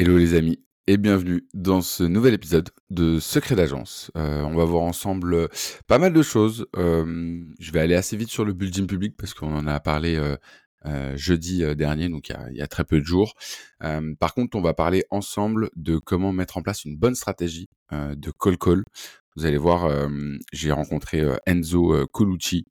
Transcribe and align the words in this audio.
Hello 0.00 0.16
les 0.16 0.34
amis 0.34 0.60
et 0.86 0.96
bienvenue 0.96 1.48
dans 1.54 1.80
ce 1.80 2.04
nouvel 2.04 2.32
épisode 2.32 2.70
de 2.88 3.18
Secret 3.18 3.56
d'agence. 3.56 4.12
Euh, 4.16 4.42
on 4.42 4.54
va 4.54 4.64
voir 4.64 4.84
ensemble 4.84 5.34
euh, 5.34 5.48
pas 5.88 5.98
mal 5.98 6.12
de 6.12 6.22
choses. 6.22 6.68
Euh, 6.76 7.42
je 7.58 7.72
vais 7.72 7.80
aller 7.80 7.96
assez 7.96 8.16
vite 8.16 8.28
sur 8.28 8.44
le 8.44 8.52
building 8.52 8.86
public 8.86 9.16
parce 9.16 9.34
qu'on 9.34 9.52
en 9.56 9.66
a 9.66 9.80
parlé 9.80 10.16
jeudi 11.16 11.64
dernier, 11.74 12.08
donc 12.08 12.28
il 12.28 12.56
y, 12.56 12.62
a, 12.62 12.68
très 12.68 12.84
peu 12.84 13.00
de 13.00 13.04
jours. 13.04 13.34
par 14.20 14.34
contre, 14.34 14.56
on 14.56 14.60
va 14.60 14.72
parler 14.72 15.02
ensemble 15.10 15.68
de 15.74 15.98
comment 15.98 16.32
mettre 16.32 16.58
en 16.58 16.62
place 16.62 16.84
une 16.84 16.96
bonne 16.96 17.16
stratégie 17.16 17.68
de 17.90 18.30
call 18.30 18.56
call. 18.56 18.84
Vous 19.34 19.46
allez 19.46 19.58
voir, 19.58 19.90
j'ai 20.52 20.70
rencontré 20.70 21.26
Enzo 21.44 22.06
Colucci 22.12 22.66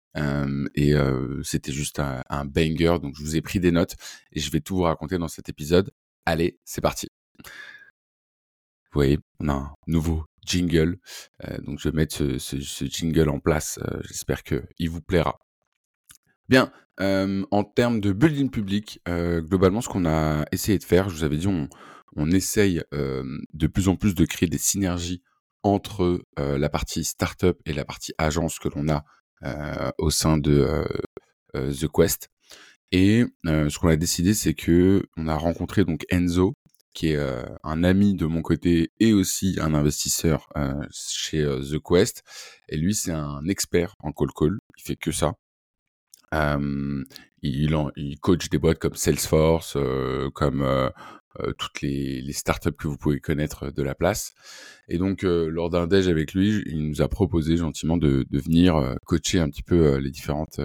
et 0.76 0.94
c'était 1.42 1.72
juste 1.72 1.98
un, 1.98 2.22
un 2.30 2.44
banger, 2.44 2.98
donc 3.02 3.16
je 3.16 3.22
vous 3.24 3.34
ai 3.34 3.40
pris 3.40 3.58
des 3.58 3.72
notes 3.72 3.96
et 4.30 4.38
je 4.38 4.48
vais 4.52 4.60
tout 4.60 4.76
vous 4.76 4.82
raconter 4.82 5.18
dans 5.18 5.28
cet 5.28 5.48
épisode. 5.48 5.90
Allez, 6.26 6.58
c'est 6.64 6.80
parti. 6.80 7.08
Vous 7.44 9.00
voyez, 9.00 9.18
on 9.38 9.48
a 9.48 9.52
un 9.52 9.74
nouveau 9.86 10.24
jingle. 10.44 10.98
Euh, 11.44 11.58
donc 11.58 11.78
je 11.78 11.88
vais 11.88 11.94
mettre 11.94 12.16
ce, 12.38 12.84
jingle 12.86 13.28
en 13.28 13.38
place. 13.38 13.78
Euh, 13.82 14.00
j'espère 14.08 14.42
qu'il 14.42 14.90
vous 14.90 15.00
plaira. 15.00 15.38
Bien, 16.48 16.72
euh, 17.00 17.44
en 17.52 17.62
termes 17.62 18.00
de 18.00 18.12
building 18.12 18.50
public, 18.50 19.00
globalement, 19.06 19.80
ce 19.80 19.88
qu'on 19.88 20.06
a 20.06 20.44
essayé 20.50 20.78
de 20.78 20.84
faire, 20.84 21.08
je 21.08 21.16
vous 21.16 21.24
avais 21.24 21.36
dit, 21.36 21.46
on, 21.46 21.68
on 22.16 22.30
essaye 22.30 22.82
de 22.92 23.66
plus 23.66 23.88
en 23.88 23.96
plus 23.96 24.14
de 24.14 24.24
créer 24.24 24.48
des 24.48 24.58
synergies 24.58 25.22
entre 25.62 26.22
la 26.38 26.68
partie 26.68 27.04
startup 27.04 27.60
et 27.66 27.72
la 27.72 27.84
partie 27.84 28.14
agence 28.18 28.60
que 28.60 28.68
l'on 28.68 28.88
a 28.88 29.04
au 29.98 30.10
sein 30.10 30.38
de 30.38 30.86
The 31.52 31.88
Quest. 31.92 32.30
Et 32.92 33.24
ce 33.44 33.78
qu'on 33.78 33.88
a 33.88 33.96
décidé, 33.96 34.34
c'est 34.34 34.54
que 34.54 35.02
on 35.16 35.28
a 35.28 35.36
rencontré 35.36 35.84
donc 35.84 36.04
Enzo, 36.10 36.54
qui 36.96 37.08
est 37.08 37.16
euh, 37.16 37.44
un 37.62 37.84
ami 37.84 38.14
de 38.14 38.24
mon 38.24 38.40
côté 38.40 38.90
et 39.00 39.12
aussi 39.12 39.58
un 39.60 39.74
investisseur 39.74 40.48
euh, 40.56 40.72
chez 40.90 41.42
euh, 41.42 41.60
The 41.60 41.78
Quest. 41.78 42.24
Et 42.70 42.78
lui, 42.78 42.94
c'est 42.94 43.12
un 43.12 43.46
expert 43.46 43.94
en 44.02 44.12
call 44.12 44.30
call. 44.34 44.58
Il 44.78 44.82
fait 44.82 44.96
que 44.96 45.12
ça. 45.12 45.34
il, 46.32 47.76
il 47.96 48.18
coach 48.20 48.48
des 48.48 48.58
boîtes 48.58 48.78
comme 48.78 48.94
Salesforce, 48.94 49.76
comme 50.34 50.90
toutes 51.58 51.82
les, 51.82 52.22
les, 52.22 52.32
startups 52.32 52.72
que 52.72 52.88
vous 52.88 52.96
pouvez 52.96 53.20
connaître 53.20 53.70
de 53.70 53.82
la 53.82 53.94
place. 53.94 54.32
Et 54.88 54.96
donc, 54.96 55.22
lors 55.22 55.68
d'un 55.68 55.86
déj 55.86 56.08
avec 56.08 56.32
lui, 56.32 56.62
il 56.66 56.88
nous 56.88 57.02
a 57.02 57.08
proposé 57.08 57.58
gentiment 57.58 57.98
de, 57.98 58.24
de 58.30 58.38
venir 58.38 58.96
coacher 59.04 59.38
un 59.38 59.50
petit 59.50 59.62
peu 59.62 59.96
les 59.98 60.10
différentes 60.10 60.60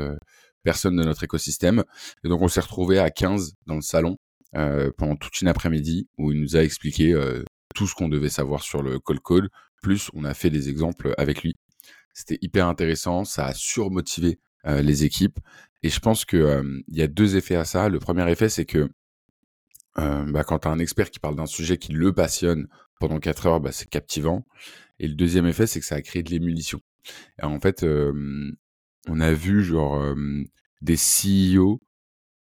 personnes 0.63 0.95
de 0.95 1.03
notre 1.03 1.23
écosystème. 1.23 1.83
Et 2.23 2.29
donc, 2.29 2.41
on 2.41 2.47
s'est 2.47 2.61
retrouvé 2.61 2.99
à 2.99 3.09
15 3.09 3.53
dans 3.65 3.75
le 3.75 3.81
salon 3.81 4.17
euh, 4.55 4.91
pendant 4.97 5.15
toute 5.15 5.39
une 5.39 5.47
après-midi 5.47 6.09
où 6.17 6.33
il 6.33 6.41
nous 6.41 6.57
a 6.57 6.63
expliqué 6.63 7.13
euh, 7.13 7.43
tout 7.73 7.87
ce 7.87 7.95
qu'on 7.95 8.09
devait 8.09 8.29
savoir 8.29 8.61
sur 8.61 8.83
le 8.83 8.99
call. 8.99 9.49
Plus, 9.81 10.09
on 10.13 10.25
a 10.25 10.33
fait 10.33 10.49
des 10.49 10.69
exemples 10.69 11.13
avec 11.17 11.41
lui. 11.41 11.55
C'était 12.13 12.37
hyper 12.41 12.67
intéressant, 12.67 13.23
ça 13.23 13.45
a 13.45 13.53
surmotivé 13.53 14.39
euh, 14.67 14.81
les 14.81 15.05
équipes. 15.05 15.39
Et 15.83 15.89
je 15.89 15.99
pense 15.99 16.25
que 16.25 16.63
il 16.87 16.97
y 16.97 17.01
a 17.01 17.07
deux 17.07 17.37
effets 17.37 17.55
à 17.55 17.65
ça. 17.65 17.89
Le 17.89 17.99
premier 17.99 18.29
effet, 18.29 18.49
c'est 18.49 18.65
que 18.65 18.89
bah, 19.95 20.43
quand 20.43 20.59
tu 20.59 20.67
as 20.67 20.71
un 20.71 20.79
expert 20.79 21.09
qui 21.09 21.19
parle 21.19 21.35
d'un 21.35 21.47
sujet 21.47 21.77
qui 21.77 21.91
le 21.93 22.13
passionne 22.13 22.67
pendant 22.99 23.19
4 23.19 23.47
heures, 23.47 23.59
bah, 23.59 23.71
c'est 23.71 23.89
captivant. 23.89 24.45
Et 24.99 25.07
le 25.07 25.15
deuxième 25.15 25.47
effet, 25.47 25.65
c'est 25.65 25.79
que 25.79 25.85
ça 25.85 25.95
a 25.95 26.01
créé 26.01 26.21
de 26.21 26.29
l'émulsion. 26.29 26.81
en 27.41 27.59
fait, 27.59 27.83
on 29.07 29.19
a 29.19 29.33
vu 29.33 29.63
genre 29.63 30.15
des 30.81 30.97
CEO 30.97 31.79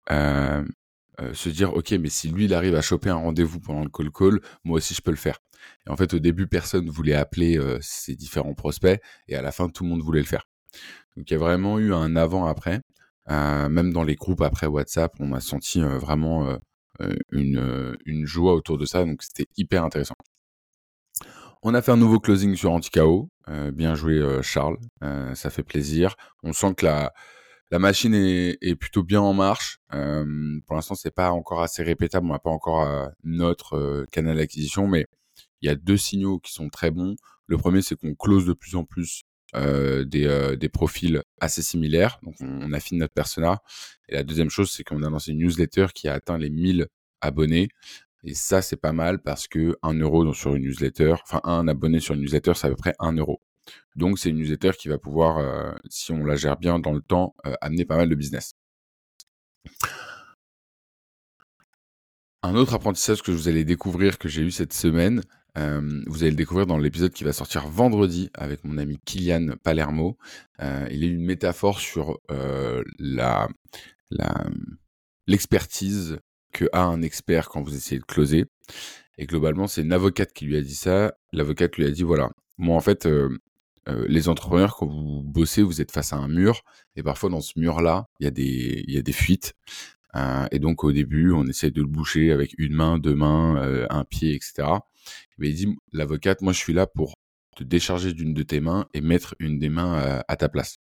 se 0.08 1.48
dire 1.48 1.75
ok 1.75 1.92
mais 1.92 2.08
si 2.08 2.28
lui 2.31 2.47
il 2.47 2.55
arrive 2.55 2.75
à 2.75 2.83
choper 2.83 3.11
un 3.11 3.17
rendez-vous 3.17 3.61
pendant 3.61 3.84
le 3.84 3.91
call 3.91 4.11
call 4.11 4.41
moi 4.64 4.78
aussi 4.78 4.95
je 4.95 5.03
peux 5.03 5.11
le 5.11 5.17
faire 5.17 5.39
et 5.86 5.91
en 5.91 5.97
fait 5.97 6.14
au 6.14 6.19
début 6.19 6.47
personne 6.47 6.89
voulait 6.89 7.14
appeler 7.14 7.58
euh, 7.58 7.78
ses 7.80 8.17
différents 8.17 8.55
prospects 8.55 9.00
et 9.28 9.36
à 9.36 9.42
la 9.42 9.53
fin 9.53 9.69
tout 9.69 9.84
le 9.84 9.91
monde 9.91 10.03
voulait 10.03 10.20
le 10.20 10.27
faire. 10.27 10.45
Donc 11.17 11.30
il 11.30 11.35
y 11.35 11.36
a 11.36 11.39
vraiment 11.39 11.79
eu 11.79 11.92
un 11.95 12.17
avant 12.17 12.46
après 12.46 12.80
même 13.29 13.92
dans 13.92 14.02
les 14.02 14.17
groupes 14.17 14.42
après 14.42 14.67
WhatsApp 14.67 15.12
on 15.20 15.33
a 15.33 15.41
senti 15.41 15.80
vraiment 15.80 16.58
une, 17.30 17.96
une 18.05 18.27
joie 18.27 18.55
autour 18.55 18.79
de 18.79 18.85
ça 18.85 19.05
donc 19.05 19.23
c'était 19.23 19.46
hyper 19.57 19.85
intéressant 19.85 20.17
on 21.62 21.74
a 21.74 21.83
fait 21.83 21.92
un 21.92 21.96
nouveau 21.96 22.20
closing 22.20 22.56
sur 22.56 22.73
Anticao 22.73 23.28
bien 23.73 23.95
joué 23.95 24.20
Charles 24.42 24.78
ça 25.34 25.50
fait 25.50 25.62
plaisir 25.62 26.17
on 26.42 26.52
sent 26.52 26.74
que 26.77 26.86
la 27.73 27.78
machine 27.78 28.14
est, 28.14 28.74
plutôt 28.78 29.02
bien 29.02 29.23
en 29.23 29.33
marche. 29.33 29.78
Euh, 29.95 30.61
pour 30.67 30.77
l'instant, 30.77 30.95
c'est 30.95 31.11
pas 31.11 31.30
encore 31.30 31.62
assez 31.62 31.83
répétable. 31.83 32.27
On 32.27 32.33
n'a 32.33 32.39
pas 32.39 32.50
encore 32.50 32.83
euh, 32.83 33.08
notre 33.24 33.78
euh, 33.78 34.06
canal 34.12 34.36
d'acquisition, 34.36 34.86
mais 34.86 35.06
il 35.62 35.68
y 35.68 35.70
a 35.70 35.74
deux 35.74 35.96
signaux 35.96 36.39
qui 36.39 36.52
sont 36.52 36.68
très 36.68 36.90
bons. 36.90 37.17
Le 37.46 37.56
premier, 37.56 37.80
c'est 37.80 37.96
qu'on 37.96 38.14
close 38.14 38.44
de 38.44 38.52
plus 38.52 38.77
en 38.77 38.84
plus 38.84 39.23
des, 39.55 40.56
des, 40.58 40.68
profils 40.68 41.23
assez 41.40 41.62
similaires. 41.62 42.18
Donc, 42.23 42.34
on, 42.40 42.73
affine 42.74 42.98
notre 42.98 43.14
persona. 43.14 43.62
Et 44.08 44.14
la 44.14 44.23
deuxième 44.23 44.50
chose, 44.50 44.70
c'est 44.70 44.84
qu'on 44.84 45.02
a 45.02 45.08
lancé 45.08 45.33
une 45.33 45.39
newsletter 45.39 45.86
qui 45.94 46.08
a 46.08 46.14
atteint 46.14 46.36
les 46.36 46.50
1000 46.50 46.89
abonnés. 47.23 47.68
Et 48.25 48.35
ça, 48.35 48.63
c'est 48.63 48.77
pas 48.77 48.93
mal 48.93 49.21
parce 49.21 49.49
que 49.49 49.77
1 49.83 49.95
euro 49.95 50.33
sur 50.33 50.55
une 50.55 50.63
newsletter, 50.63 51.15
enfin, 51.23 51.41
un 51.45 51.67
abonné 51.67 51.99
sur 52.01 52.15
une 52.15 52.21
newsletter, 52.21 52.53
c'est 52.55 52.69
à 52.69 52.71
peu 52.71 52.77
près 52.77 52.95
1 53.01 53.13
euro. 53.17 53.41
Donc, 53.97 54.19
c'est 54.19 54.31
une 54.31 54.37
newsletter 54.37 54.73
qui 54.79 54.89
va 54.89 54.99
pouvoir, 54.99 55.39
euh, 55.39 55.73
si 55.89 56.13
on 56.13 56.25
la 56.25 56.37
gère 56.37 56.57
bien 56.57 56.79
dans 56.79 56.93
le 56.93 57.03
temps, 57.03 57.35
euh, 57.47 57.55
amener 57.61 57.85
pas 57.85 57.97
mal 57.97 58.09
de 58.09 58.15
business. 58.15 58.55
Un 62.43 62.55
autre 62.55 62.75
apprentissage 62.75 63.23
que 63.23 63.31
vous 63.31 63.49
allez 63.49 63.65
découvrir, 63.65 64.19
que 64.19 64.29
j'ai 64.29 64.43
eu 64.43 64.51
cette 64.51 64.73
semaine, 64.73 65.23
euh, 65.59 66.03
vous 66.07 66.23
allez 66.23 66.31
le 66.31 66.37
découvrir 66.37 66.67
dans 66.67 66.79
l'épisode 66.79 67.13
qui 67.13 67.25
va 67.25 67.33
sortir 67.33 67.69
vendredi 67.69 68.31
avec 68.35 68.65
mon 68.65 68.79
ami 68.79 68.99
Kylian 69.05 69.55
Palermo. 69.63 70.17
il 70.61 71.05
est 71.05 71.09
une 71.09 71.25
métaphore 71.25 71.79
sur 71.79 72.19
l'expertise 75.27 76.19
que 76.52 76.67
a 76.73 76.83
un 76.83 77.02
expert 77.02 77.48
quand 77.48 77.63
vous 77.63 77.74
essayez 77.74 78.01
de 78.01 78.05
closer. 78.05 78.46
Et 79.18 79.27
globalement, 79.27 79.67
c'est 79.67 79.83
une 79.83 79.92
avocate 79.92 80.33
qui 80.33 80.46
lui 80.46 80.57
a 80.57 80.63
dit 80.63 80.74
ça. 80.74 81.14
L'avocate 81.33 81.77
lui 81.77 81.86
a 81.86 81.90
dit 81.90 82.02
voilà, 82.02 82.30
moi 82.58 82.77
en 82.77 82.80
fait, 82.80 83.07
euh, 83.89 84.07
les 84.08 84.29
entrepreneurs, 84.29 84.77
quand 84.77 84.86
vous 84.86 85.23
bossez, 85.24 85.62
vous 85.62 85.80
êtes 85.80 85.91
face 85.92 86.12
à 86.12 86.17
un 86.17 86.29
mur, 86.29 86.62
et 86.96 87.02
parfois 87.02 87.30
dans 87.30 87.41
ce 87.41 87.58
mur-là, 87.58 88.08
il 88.20 88.24
y 88.24 88.27
a 88.27 88.30
des, 88.30 88.85
y 88.86 88.98
a 88.98 89.02
des 89.02 89.12
fuites. 89.12 89.55
Euh, 90.14 90.46
et 90.52 90.58
donc 90.58 90.85
au 90.85 90.92
début, 90.92 91.33
on 91.33 91.46
essaie 91.46 91.70
de 91.70 91.80
le 91.80 91.89
boucher 91.89 92.33
avec 92.33 92.55
une 92.58 92.74
main, 92.74 92.98
deux 92.98 93.14
mains, 93.14 93.57
euh, 93.62 93.86
un 93.91 94.05
pied, 94.05 94.35
etc. 94.35 94.68
Mais 95.39 95.48
il 95.51 95.55
dit, 95.55 95.77
l'avocate, 95.92 96.42
moi 96.42 96.52
je 96.52 96.58
suis 96.58 96.73
là 96.73 96.86
pour 96.86 97.17
te 97.57 97.64
décharger 97.64 98.12
d'une 98.12 98.35
de 98.35 98.42
tes 98.42 98.61
mains 98.61 98.86
et 98.95 99.01
mettre 99.01 99.35
une 99.39 99.58
des 99.58 99.68
mains 99.68 100.23
à 100.27 100.36
ta 100.36 100.48
place. 100.48 100.79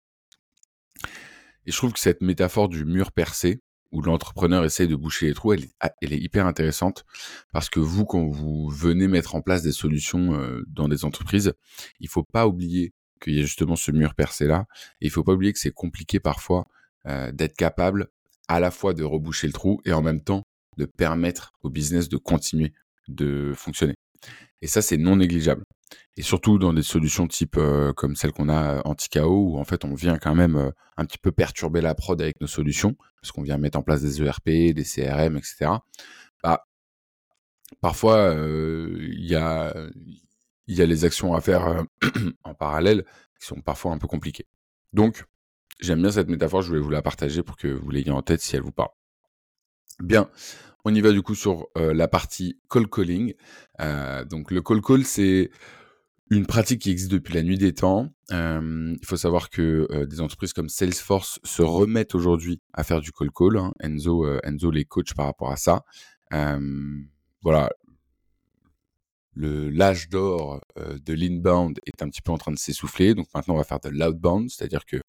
Et 1.66 1.70
je 1.70 1.76
trouve 1.76 1.92
que 1.92 2.00
cette 2.00 2.22
métaphore 2.22 2.68
du 2.68 2.84
mur 2.84 3.12
percé, 3.12 3.60
où 3.92 4.02
l'entrepreneur 4.02 4.64
essaie 4.64 4.86
de 4.86 4.96
boucher 4.96 5.26
les 5.26 5.34
trous, 5.34 5.54
elle, 5.54 5.66
elle, 6.02 6.12
est 6.12 6.18
hyper 6.18 6.46
intéressante 6.46 7.04
parce 7.52 7.70
que 7.70 7.80
vous, 7.80 8.04
quand 8.04 8.26
vous 8.26 8.68
venez 8.68 9.08
mettre 9.08 9.34
en 9.34 9.40
place 9.40 9.62
des 9.62 9.72
solutions 9.72 10.34
euh, 10.34 10.62
dans 10.68 10.88
des 10.88 11.04
entreprises, 11.04 11.54
il 12.00 12.08
faut 12.08 12.24
pas 12.24 12.46
oublier 12.46 12.92
qu'il 13.20 13.34
y 13.34 13.40
a 13.40 13.42
justement 13.42 13.76
ce 13.76 13.90
mur 13.90 14.14
percé 14.14 14.46
là. 14.46 14.66
Et 15.00 15.06
il 15.06 15.10
faut 15.10 15.24
pas 15.24 15.32
oublier 15.32 15.52
que 15.52 15.58
c'est 15.58 15.72
compliqué 15.72 16.20
parfois 16.20 16.66
euh, 17.06 17.32
d'être 17.32 17.56
capable 17.56 18.08
à 18.48 18.60
la 18.60 18.70
fois 18.70 18.94
de 18.94 19.04
reboucher 19.04 19.46
le 19.46 19.52
trou 19.52 19.80
et 19.84 19.92
en 19.92 20.02
même 20.02 20.22
temps 20.22 20.44
de 20.76 20.84
permettre 20.84 21.52
au 21.62 21.70
business 21.70 22.08
de 22.08 22.16
continuer 22.16 22.72
de 23.08 23.52
fonctionner. 23.56 23.94
Et 24.62 24.66
ça, 24.66 24.82
c'est 24.82 24.96
non 24.96 25.16
négligeable. 25.16 25.64
Et 26.16 26.22
surtout 26.22 26.58
dans 26.58 26.72
des 26.72 26.82
solutions 26.82 27.26
type 27.26 27.56
euh, 27.56 27.92
comme 27.92 28.16
celle 28.16 28.32
qu'on 28.32 28.48
a 28.48 28.82
anti-KO, 28.84 29.52
où 29.52 29.58
en 29.58 29.64
fait 29.64 29.84
on 29.84 29.94
vient 29.94 30.18
quand 30.18 30.34
même 30.34 30.56
euh, 30.56 30.70
un 30.96 31.04
petit 31.04 31.18
peu 31.18 31.32
perturber 31.32 31.80
la 31.80 31.94
prod 31.94 32.20
avec 32.20 32.40
nos 32.40 32.46
solutions, 32.46 32.96
parce 33.20 33.32
qu'on 33.32 33.42
vient 33.42 33.58
mettre 33.58 33.78
en 33.78 33.82
place 33.82 34.02
des 34.02 34.22
ERP, 34.22 34.74
des 34.74 34.84
CRM, 34.84 35.36
etc. 35.36 35.70
Bah, 36.42 36.66
parfois, 37.80 38.16
euh, 38.16 38.96
il 39.00 39.26
y, 39.26 39.34
a, 39.34 39.74
y 40.66 40.82
a 40.82 40.86
les 40.86 41.04
actions 41.04 41.34
à 41.34 41.40
faire 41.40 41.84
en 42.44 42.54
parallèle 42.54 43.04
qui 43.40 43.46
sont 43.46 43.60
parfois 43.60 43.92
un 43.92 43.98
peu 43.98 44.08
compliquées. 44.08 44.46
Donc, 44.92 45.24
j'aime 45.80 46.00
bien 46.00 46.10
cette 46.10 46.28
métaphore, 46.28 46.62
je 46.62 46.68
voulais 46.68 46.80
vous 46.80 46.90
la 46.90 47.02
partager 47.02 47.42
pour 47.42 47.56
que 47.56 47.68
vous 47.68 47.90
l'ayez 47.90 48.10
en 48.10 48.22
tête 48.22 48.40
si 48.40 48.56
elle 48.56 48.62
vous 48.62 48.72
parle. 48.72 48.90
Bien, 50.00 50.30
on 50.88 50.94
y 50.94 51.00
va 51.02 51.12
du 51.12 51.22
coup 51.22 51.34
sur 51.34 51.68
la 51.76 52.08
partie 52.08 52.58
call 52.70 52.88
calling. 52.88 53.34
donc 53.78 54.50
le 54.50 54.62
call 54.62 54.80
call, 54.80 55.04
c'est 55.04 55.50
une 56.30 56.46
pratique 56.46 56.82
qui 56.82 56.90
existe 56.90 57.10
depuis 57.10 57.34
la 57.34 57.42
nuit 57.42 57.58
des 57.58 57.74
temps. 57.74 58.08
il 58.30 59.04
faut 59.04 59.16
savoir 59.16 59.50
que 59.50 60.04
des 60.06 60.20
entreprises 60.20 60.52
comme 60.52 60.68
Salesforce 60.68 61.40
se 61.44 61.62
remettent 61.62 62.14
aujourd'hui 62.14 62.60
à 62.72 62.84
faire 62.84 63.00
du 63.00 63.12
call 63.12 63.30
call. 63.30 63.58
Hein. 63.58 63.72
Enzo, 63.80 64.26
Enzo 64.42 64.70
les 64.70 64.84
coach 64.84 65.12
par 65.14 65.26
rapport 65.26 65.52
à 65.52 65.56
ça. 65.56 65.84
voilà, 67.42 67.70
le 69.34 69.68
l'âge 69.70 70.08
d'or 70.08 70.60
de 70.76 71.12
l'inbound 71.12 71.78
est 71.86 72.02
un 72.02 72.08
petit 72.08 72.22
peu 72.22 72.32
en 72.32 72.38
train 72.38 72.52
de 72.52 72.58
s'essouffler. 72.58 73.14
Donc 73.14 73.26
maintenant, 73.34 73.54
on 73.54 73.58
va 73.58 73.64
faire 73.64 73.80
de 73.80 73.90
l'outbound, 73.90 74.48
c'est-à-dire 74.50 74.86
que 74.86 75.00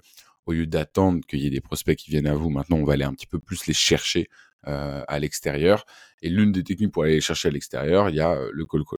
au 0.49 0.51
lieu 0.51 0.65
d'attendre 0.65 1.23
qu'il 1.27 1.41
y 1.41 1.45
ait 1.45 1.51
des 1.51 1.61
prospects 1.61 1.95
qui 1.95 2.09
viennent 2.09 2.25
à 2.25 2.33
vous, 2.33 2.49
maintenant 2.49 2.77
on 2.77 2.83
va 2.83 2.93
aller 2.93 3.03
un 3.03 3.13
petit 3.13 3.27
peu 3.27 3.37
plus 3.37 3.67
les 3.67 3.73
chercher 3.75 4.29
euh, 4.67 5.03
à 5.07 5.19
l'extérieur. 5.19 5.85
Et 6.23 6.29
l'une 6.29 6.51
des 6.51 6.63
techniques 6.63 6.91
pour 6.91 7.03
aller 7.03 7.13
les 7.13 7.21
chercher 7.21 7.49
à 7.49 7.51
l'extérieur, 7.51 8.09
il 8.09 8.15
y 8.15 8.19
a 8.19 8.31
euh, 8.31 8.49
le 8.51 8.65
call 8.65 8.83
call. 8.83 8.97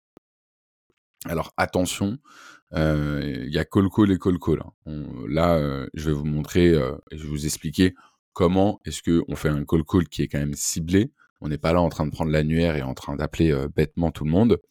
Alors 1.25 1.53
attention, 1.57 2.19
euh, 2.71 3.44
il 3.45 3.53
y 3.53 3.59
a 3.59 3.65
call 3.65 3.89
call 3.89 4.13
et 4.13 4.18
call 4.18 4.39
call. 4.39 4.63
Hein. 4.86 5.03
là, 5.27 5.86
je 5.94 6.09
vais 6.09 6.15
vous 6.15 6.24
montrer 6.24 6.68
et 6.68 7.18
je 7.18 7.24
vais 7.24 7.30
vous 7.30 7.45
expliquer 7.45 7.95
comment 8.31 8.80
est-ce 8.86 9.03
que 9.03 9.21
on 9.27 9.36
fait 9.36 9.50
un 9.50 9.65
call 9.65 9.83
call 9.83 10.07
qui 10.07 10.21
est 10.21 10.30
quand 10.30 10.39
même 10.39 10.53
ciblé. 10.53 11.12
On 11.42 11.50
n'est 11.50 11.57
pas 11.57 11.74
là 11.74 11.81
en 11.81 11.89
train 11.89 12.06
de 12.06 12.12
prendre 12.12 12.31
l'annuaire 12.31 12.77
et 12.77 12.81
en 12.81 12.94
train 12.94 13.18
d'appeler 13.18 13.53
bêtement 13.75 14.12
tout 14.12 14.24
le 14.24 14.31
monde. 14.31 14.62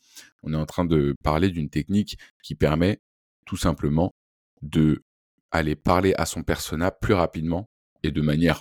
On 0.45 0.55
est 0.55 0.57
en 0.57 0.67
train 0.67 0.87
de 0.87 1.15
parler 1.23 1.51
d'une 1.51 1.69
technique 1.69 2.17
qui 2.43 2.55
permet 2.55 3.03
tout 3.45 3.59
simplement 3.59 4.15
de 4.63 5.05
aller 5.51 5.77
parler 5.77 6.15
à 6.17 6.27
son 6.27 6.43
persona 6.43 6.91
plus 6.91 7.15
rapidement 7.15 7.67
et 8.03 8.11
de 8.11 8.21
manière 8.21 8.61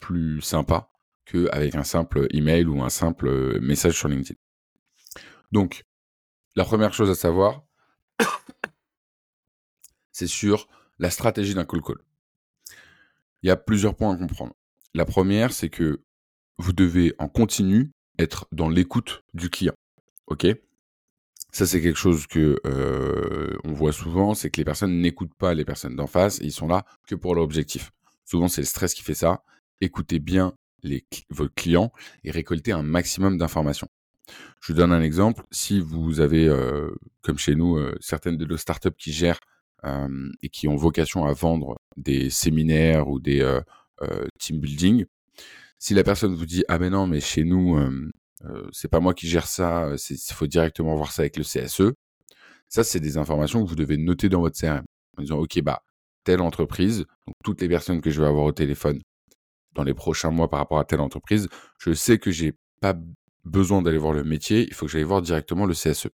plus 0.00 0.40
sympa 0.40 0.90
qu'avec 1.24 1.74
un 1.74 1.84
simple 1.84 2.26
email 2.30 2.66
ou 2.66 2.82
un 2.82 2.90
simple 2.90 3.28
euh, 3.28 3.60
message 3.60 3.98
sur 3.98 4.08
LinkedIn. 4.08 4.38
Donc, 5.52 5.84
la 6.56 6.64
première 6.64 6.92
chose 6.92 7.10
à 7.10 7.14
savoir, 7.14 7.62
c'est 10.12 10.26
sur 10.26 10.68
la 10.98 11.10
stratégie 11.10 11.54
d'un 11.54 11.64
call 11.64 11.82
call. 11.82 11.98
Il 13.42 13.48
y 13.48 13.50
a 13.50 13.56
plusieurs 13.56 13.96
points 13.96 14.14
à 14.14 14.16
comprendre. 14.16 14.54
La 14.94 15.04
première, 15.04 15.52
c'est 15.52 15.70
que 15.70 16.02
vous 16.58 16.72
devez 16.72 17.14
en 17.18 17.28
continu 17.28 17.90
être 18.18 18.46
dans 18.52 18.68
l'écoute 18.68 19.22
du 19.34 19.50
client. 19.50 19.74
OK? 20.26 20.46
Ça, 21.54 21.66
c'est 21.66 21.80
quelque 21.80 21.98
chose 21.98 22.26
que 22.26 22.58
euh, 22.66 23.56
on 23.62 23.72
voit 23.74 23.92
souvent, 23.92 24.34
c'est 24.34 24.50
que 24.50 24.56
les 24.56 24.64
personnes 24.64 25.00
n'écoutent 25.00 25.34
pas 25.34 25.54
les 25.54 25.64
personnes 25.64 25.94
d'en 25.94 26.08
face 26.08 26.40
ils 26.42 26.50
sont 26.50 26.66
là 26.66 26.84
que 27.06 27.14
pour 27.14 27.36
l'objectif. 27.36 27.92
Souvent, 28.24 28.48
c'est 28.48 28.62
le 28.62 28.66
stress 28.66 28.92
qui 28.92 29.02
fait 29.04 29.14
ça. 29.14 29.44
Écoutez 29.80 30.18
bien 30.18 30.54
les, 30.82 31.06
vos 31.30 31.48
clients 31.48 31.92
et 32.24 32.32
récoltez 32.32 32.72
un 32.72 32.82
maximum 32.82 33.38
d'informations. 33.38 33.86
Je 34.60 34.72
vous 34.72 34.76
donne 34.76 34.92
un 34.92 35.00
exemple. 35.00 35.44
Si 35.52 35.78
vous 35.80 36.18
avez, 36.18 36.48
euh, 36.48 36.90
comme 37.22 37.38
chez 37.38 37.54
nous, 37.54 37.76
euh, 37.76 37.94
certaines 38.00 38.36
de 38.36 38.46
nos 38.46 38.56
startups 38.56 38.96
qui 38.98 39.12
gèrent 39.12 39.38
et 40.42 40.48
qui 40.48 40.66
ont 40.66 40.76
vocation 40.76 41.26
à 41.26 41.34
vendre 41.34 41.76
des 41.98 42.30
séminaires 42.30 43.06
ou 43.06 43.20
des 43.20 43.46
team 44.38 44.58
building, 44.58 45.04
si 45.78 45.92
la 45.92 46.02
personne 46.02 46.34
vous 46.34 46.46
dit 46.46 46.64
ah 46.68 46.78
ben 46.78 46.90
non 46.90 47.06
mais 47.06 47.20
chez 47.20 47.44
nous 47.44 47.76
euh, 48.44 48.68
c'est 48.72 48.88
pas 48.88 49.00
moi 49.00 49.14
qui 49.14 49.28
gère 49.28 49.46
ça, 49.46 49.90
il 50.10 50.18
faut 50.32 50.46
directement 50.46 50.96
voir 50.96 51.12
ça 51.12 51.22
avec 51.22 51.36
le 51.36 51.44
CSE. 51.44 51.92
Ça, 52.68 52.84
c'est 52.84 53.00
des 53.00 53.18
informations 53.18 53.62
que 53.62 53.68
vous 53.68 53.76
devez 53.76 53.96
noter 53.96 54.28
dans 54.28 54.40
votre 54.40 54.58
CRM 54.58 54.84
en 55.16 55.22
disant, 55.22 55.38
OK, 55.38 55.60
bah, 55.62 55.82
telle 56.24 56.40
entreprise, 56.40 57.04
toutes 57.44 57.60
les 57.60 57.68
personnes 57.68 58.00
que 58.00 58.10
je 58.10 58.20
vais 58.20 58.26
avoir 58.26 58.44
au 58.44 58.52
téléphone 58.52 59.00
dans 59.74 59.84
les 59.84 59.94
prochains 59.94 60.30
mois 60.30 60.48
par 60.48 60.60
rapport 60.60 60.78
à 60.78 60.84
telle 60.84 61.00
entreprise, 61.00 61.48
je 61.78 61.92
sais 61.92 62.18
que 62.18 62.30
j'ai 62.30 62.54
pas 62.80 62.94
besoin 63.44 63.82
d'aller 63.82 63.98
voir 63.98 64.12
le 64.12 64.24
métier, 64.24 64.66
il 64.66 64.74
faut 64.74 64.86
que 64.86 64.92
j'aille 64.92 65.02
voir 65.02 65.22
directement 65.22 65.66
le 65.66 65.74
CSE. 65.74 66.08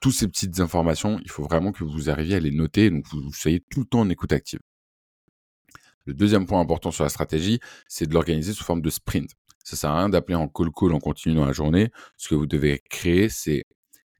Toutes 0.00 0.12
ces 0.12 0.28
petites 0.28 0.60
informations, 0.60 1.18
il 1.22 1.30
faut 1.30 1.42
vraiment 1.42 1.72
que 1.72 1.84
vous 1.84 2.10
arriviez 2.10 2.36
à 2.36 2.40
les 2.40 2.50
noter, 2.50 2.90
donc 2.90 3.06
vous 3.08 3.32
soyez 3.32 3.62
tout 3.70 3.80
le 3.80 3.86
temps 3.86 4.00
en 4.00 4.10
écoute 4.10 4.32
active. 4.32 4.60
Le 6.04 6.14
deuxième 6.14 6.46
point 6.46 6.60
important 6.60 6.90
sur 6.90 7.02
la 7.04 7.10
stratégie, 7.10 7.58
c'est 7.88 8.06
de 8.06 8.14
l'organiser 8.14 8.52
sous 8.52 8.64
forme 8.64 8.82
de 8.82 8.90
sprint. 8.90 9.30
Ça 9.66 9.74
sert 9.74 9.90
à 9.90 9.98
rien 9.98 10.08
d'appeler 10.08 10.36
en 10.36 10.46
call 10.46 10.70
call 10.70 10.92
en 10.92 11.00
continu 11.00 11.34
dans 11.34 11.44
la 11.44 11.52
journée. 11.52 11.90
Ce 12.16 12.28
que 12.28 12.36
vous 12.36 12.46
devez 12.46 12.84
créer, 12.88 13.28
c'est 13.28 13.64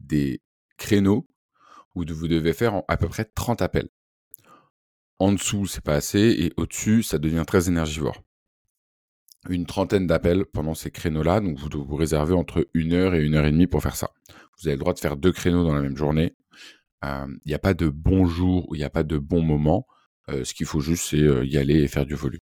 des 0.01 0.41
créneaux 0.77 1.29
où 1.95 2.03
vous 2.05 2.27
devez 2.27 2.53
faire 2.53 2.83
à 2.89 2.97
peu 2.97 3.07
près 3.07 3.25
30 3.25 3.63
appels. 3.63 3.89
En 5.21 5.31
dessous, 5.31 5.67
c'est 5.67 5.85
pas 5.85 5.95
assez, 5.95 6.19
et 6.19 6.53
au-dessus, 6.57 7.05
ça 7.05 7.19
devient 7.19 7.45
très 7.47 7.69
énergivore. 7.69 8.25
Une 9.49 9.67
trentaine 9.67 10.09
d'appels 10.09 10.47
pendant 10.47 10.75
ces 10.75 10.91
créneaux-là, 10.91 11.39
donc 11.39 11.59
vous 11.61 11.85
vous 11.85 11.95
réserver 11.95 12.35
entre 12.35 12.69
une 12.75 12.93
heure 12.93 13.15
et 13.15 13.25
une 13.25 13.37
heure 13.37 13.47
et 13.47 13.53
demie 13.53 13.69
pour 13.69 13.85
faire 13.85 13.95
ça. 13.95 14.11
Vous 14.59 14.67
avez 14.67 14.75
le 14.75 14.81
droit 14.81 14.95
de 14.95 14.99
faire 14.99 15.17
deux 15.17 15.31
créneaux 15.31 15.63
dans 15.63 15.75
la 15.75 15.81
même 15.81 15.97
journée. 15.97 16.35
Il 17.05 17.39
n'y 17.47 17.55
a 17.55 17.61
pas 17.61 17.75
de 17.75 17.89
bon 17.89 18.27
jour 18.27 18.69
ou 18.69 18.75
il 18.75 18.79
n'y 18.79 18.85
a 18.85 18.91
pas 18.91 19.05
de 19.05 19.17
bon 19.17 19.43
moment. 19.43 19.87
Ce 20.29 20.53
qu'il 20.55 20.67
faut 20.67 20.81
juste, 20.81 21.05
c'est 21.05 21.19
y 21.19 21.57
aller 21.57 21.85
et 21.85 21.87
faire 21.87 22.05
du 22.05 22.17
volume. 22.17 22.41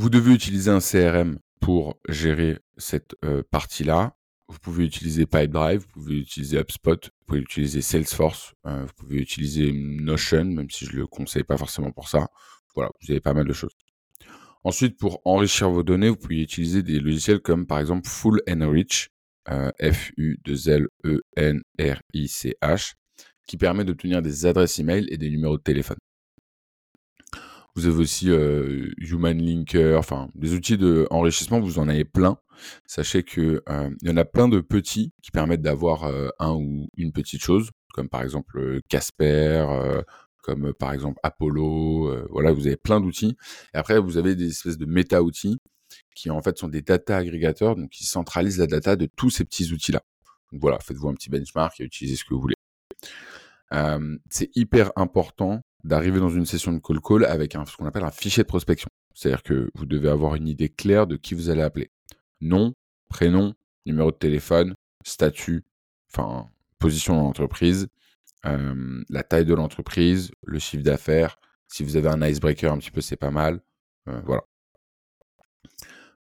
Vous 0.00 0.10
devez 0.10 0.32
utiliser 0.32 0.70
un 0.70 0.78
CRM 0.78 1.40
pour 1.60 1.98
gérer 2.08 2.60
cette 2.76 3.16
euh, 3.24 3.42
partie-là. 3.50 4.16
Vous 4.46 4.60
pouvez 4.60 4.84
utiliser 4.84 5.26
Pipedrive, 5.26 5.80
vous 5.80 5.88
pouvez 5.88 6.18
utiliser 6.18 6.56
HubSpot, 6.56 7.04
vous 7.04 7.26
pouvez 7.26 7.40
utiliser 7.40 7.82
Salesforce, 7.82 8.54
euh, 8.68 8.84
vous 8.84 8.92
pouvez 8.96 9.16
utiliser 9.16 9.72
Notion, 9.72 10.44
même 10.44 10.70
si 10.70 10.84
je 10.86 10.92
ne 10.92 10.98
le 10.98 11.08
conseille 11.08 11.42
pas 11.42 11.56
forcément 11.56 11.90
pour 11.90 12.08
ça. 12.08 12.28
Voilà, 12.76 12.92
vous 13.02 13.10
avez 13.10 13.20
pas 13.20 13.34
mal 13.34 13.44
de 13.44 13.52
choses. 13.52 13.72
Ensuite, 14.62 14.96
pour 14.96 15.20
enrichir 15.24 15.68
vos 15.68 15.82
données, 15.82 16.10
vous 16.10 16.16
pouvez 16.16 16.42
utiliser 16.42 16.84
des 16.84 17.00
logiciels 17.00 17.40
comme 17.40 17.66
par 17.66 17.80
exemple 17.80 18.08
Full 18.08 18.40
Enrich, 18.48 19.10
F-U-L-E-N-R-I-C-H, 19.50 20.84
qui 23.48 23.56
permet 23.56 23.84
d'obtenir 23.84 24.22
des 24.22 24.46
adresses 24.46 24.78
email 24.78 25.08
et 25.10 25.16
des 25.16 25.28
numéros 25.28 25.58
de 25.58 25.62
téléphone. 25.64 25.97
Vous 27.74 27.86
avez 27.86 27.98
aussi 27.98 28.30
euh, 28.30 28.90
Human 28.98 29.38
Linker, 29.38 29.98
enfin 29.98 30.28
des 30.34 30.54
outils 30.54 30.76
d'enrichissement, 30.78 31.60
vous 31.60 31.78
en 31.78 31.88
avez 31.88 32.04
plein. 32.04 32.38
Sachez 32.86 33.22
que 33.22 33.62
euh, 33.68 33.90
il 34.02 34.08
y 34.08 34.10
en 34.10 34.16
a 34.16 34.24
plein 34.24 34.48
de 34.48 34.60
petits 34.60 35.12
qui 35.22 35.30
permettent 35.30 35.62
d'avoir 35.62 36.04
euh, 36.04 36.28
un 36.40 36.54
ou 36.54 36.88
une 36.96 37.12
petite 37.12 37.40
chose, 37.40 37.70
comme 37.94 38.08
par 38.08 38.22
exemple 38.22 38.80
Casper, 38.88 39.64
comme 40.42 40.72
par 40.72 40.92
exemple 40.92 41.20
Apollo. 41.22 42.26
voilà, 42.30 42.52
vous 42.52 42.66
avez 42.66 42.76
plein 42.76 43.00
d'outils. 43.00 43.36
Et 43.74 43.78
après, 43.78 44.00
vous 44.00 44.16
avez 44.16 44.34
des 44.34 44.48
espèces 44.48 44.78
de 44.78 44.86
méta-outils 44.86 45.58
qui 46.16 46.30
en 46.30 46.42
fait 46.42 46.58
sont 46.58 46.68
des 46.68 46.82
data 46.82 47.16
agrégateurs, 47.16 47.76
donc 47.76 47.90
qui 47.90 48.06
centralisent 48.06 48.58
la 48.58 48.66
data 48.66 48.96
de 48.96 49.06
tous 49.06 49.30
ces 49.30 49.44
petits 49.44 49.72
outils-là. 49.72 50.02
Donc 50.50 50.60
voilà, 50.60 50.80
faites-vous 50.80 51.08
un 51.08 51.14
petit 51.14 51.30
benchmark 51.30 51.78
et 51.80 51.84
utilisez 51.84 52.16
ce 52.16 52.24
que 52.24 52.34
vous 52.34 52.40
voulez. 52.40 52.56
c'est 54.30 54.50
hyper 54.56 54.90
important 54.96 55.60
d'arriver 55.84 56.20
dans 56.20 56.28
une 56.28 56.46
session 56.46 56.72
de 56.72 56.78
call 56.78 57.00
call 57.00 57.24
avec 57.24 57.52
ce 57.66 57.76
qu'on 57.76 57.86
appelle 57.86 58.04
un 58.04 58.10
fichier 58.10 58.42
de 58.42 58.48
prospection. 58.48 58.88
C'est-à-dire 59.14 59.42
que 59.42 59.70
vous 59.74 59.86
devez 59.86 60.08
avoir 60.08 60.34
une 60.34 60.48
idée 60.48 60.68
claire 60.68 61.06
de 61.06 61.16
qui 61.16 61.34
vous 61.34 61.50
allez 61.50 61.62
appeler. 61.62 61.90
Nom, 62.40 62.74
prénom, 63.08 63.54
numéro 63.86 64.10
de 64.10 64.16
téléphone, 64.16 64.74
statut, 65.04 65.64
enfin 66.12 66.48
position 66.78 67.16
dans 67.16 67.22
l'entreprise, 67.22 67.88
euh, 68.46 69.02
la 69.08 69.22
taille 69.24 69.44
de 69.44 69.54
l'entreprise, 69.54 70.30
le 70.44 70.58
chiffre 70.58 70.84
d'affaires. 70.84 71.38
Si 71.66 71.82
vous 71.82 71.96
avez 71.96 72.08
un 72.08 72.22
icebreaker 72.22 72.72
un 72.72 72.78
petit 72.78 72.90
peu, 72.90 73.00
c'est 73.00 73.16
pas 73.16 73.30
mal. 73.30 73.60
Euh, 74.08 74.20
voilà. 74.24 74.42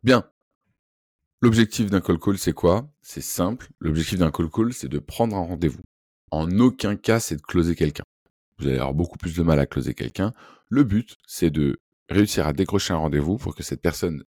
Bien. 0.04 0.24
L'objectif 1.42 1.90
d'un 1.92 2.02
call 2.02 2.20
call, 2.20 2.38
c'est 2.38 2.54
quoi? 2.54 2.90
C'est 3.02 3.22
simple. 3.22 3.68
L'objectif 3.80 4.20
d'un 4.20 4.32
call 4.32 4.50
call, 4.50 4.74
c'est 4.74 4.88
de 4.88 5.00
prendre 5.00 5.36
un 5.36 5.42
rendez-vous. 5.42 5.84
En 6.32 6.50
aucun 6.60 6.96
cas, 6.96 7.20
c'est 7.20 7.36
de 7.36 7.42
closer 7.42 7.76
quelqu'un 7.76 8.06
vous 8.58 8.68
allez 8.68 8.78
avoir 8.78 8.94
beaucoup 8.94 9.18
plus 9.18 9.36
de 9.36 9.44
mal 9.44 9.60
à 9.60 9.66
closer 9.66 9.94
quelqu'un. 9.94 10.34
Le 10.70 10.84
but, 10.84 11.18
c'est 11.28 11.50
de 11.50 11.80
réussir 12.10 12.48
à 12.48 12.54
décrocher 12.54 12.94
un 12.94 12.98
rendez-vous 12.98 13.38
pour 13.38 13.56
que 13.56 13.64
cette 13.64 13.82
personne 13.82 14.24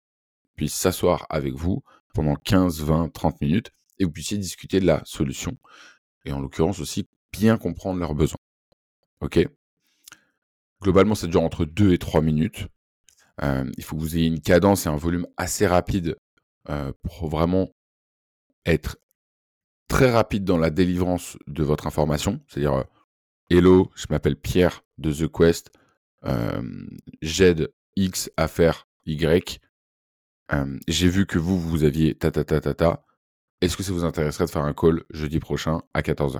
puisse 0.56 0.74
s'asseoir 0.74 1.26
avec 1.30 1.54
vous 1.54 1.84
pendant 2.14 2.36
15, 2.36 2.82
20, 2.82 3.10
30 3.10 3.42
minutes 3.42 3.72
et 4.00 4.06
vous 4.06 4.12
puissiez 4.12 4.38
discuter 4.38 4.80
de 4.80 4.86
la 4.86 5.02
solution. 5.06 5.58
Et 6.26 6.32
en 6.32 6.40
l'occurrence 6.40 6.80
aussi, 6.80 7.08
bien 7.32 7.58
comprendre 7.58 8.00
leurs 8.00 8.16
besoins. 8.16 8.40
OK? 9.22 9.48
Globalement, 10.82 11.16
ça 11.16 11.28
dure 11.28 11.42
entre 11.42 11.66
2 11.66 11.94
et 11.94 11.98
3 11.98 12.22
minutes. 12.22 12.68
Euh, 13.42 13.70
il 13.78 13.84
faut 13.84 13.96
que 13.96 14.02
vous 14.02 14.18
ayez 14.18 14.28
une 14.28 14.42
cadence 14.42 14.86
et 14.86 14.90
un 14.90 14.96
volume 14.96 15.26
assez 15.38 15.66
rapide 15.66 16.16
euh, 16.70 16.92
pour 17.02 17.30
vraiment 17.30 17.70
être 18.66 18.98
très 19.88 20.12
rapide 20.12 20.44
dans 20.44 20.58
la 20.58 20.70
délivrance 20.70 21.38
de 21.48 21.64
votre 21.64 21.88
information. 21.88 22.42
C'est-à-dire, 22.48 22.74
euh, 22.74 22.84
Hello, 23.56 23.92
je 23.94 24.08
m'appelle 24.10 24.36
Pierre 24.36 24.84
de 24.98 25.14
The 25.14 25.32
Quest. 25.32 25.72
Euh, 26.26 26.88
j'aide 27.22 27.72
X 27.96 28.32
à 28.36 28.48
faire 28.48 28.88
Y. 29.06 29.62
Euh, 30.52 30.80
j'ai 30.88 31.08
vu 31.08 31.28
que 31.28 31.38
vous, 31.38 31.60
vous 31.60 31.84
aviez 31.84 32.16
ta 32.16 32.32
ta 32.32 32.44
ta 32.44 32.60
ta 32.60 32.74
ta. 32.74 33.06
Est-ce 33.62 33.78
que 33.78 33.84
ça 33.84 33.94
vous 33.94 34.06
intéresserait 34.06 34.46
de 34.46 34.50
faire 34.50 34.64
un 34.64 34.74
call 34.74 35.04
jeudi 35.12 35.40
prochain 35.40 35.84
à 35.94 36.02
14h 36.02 36.40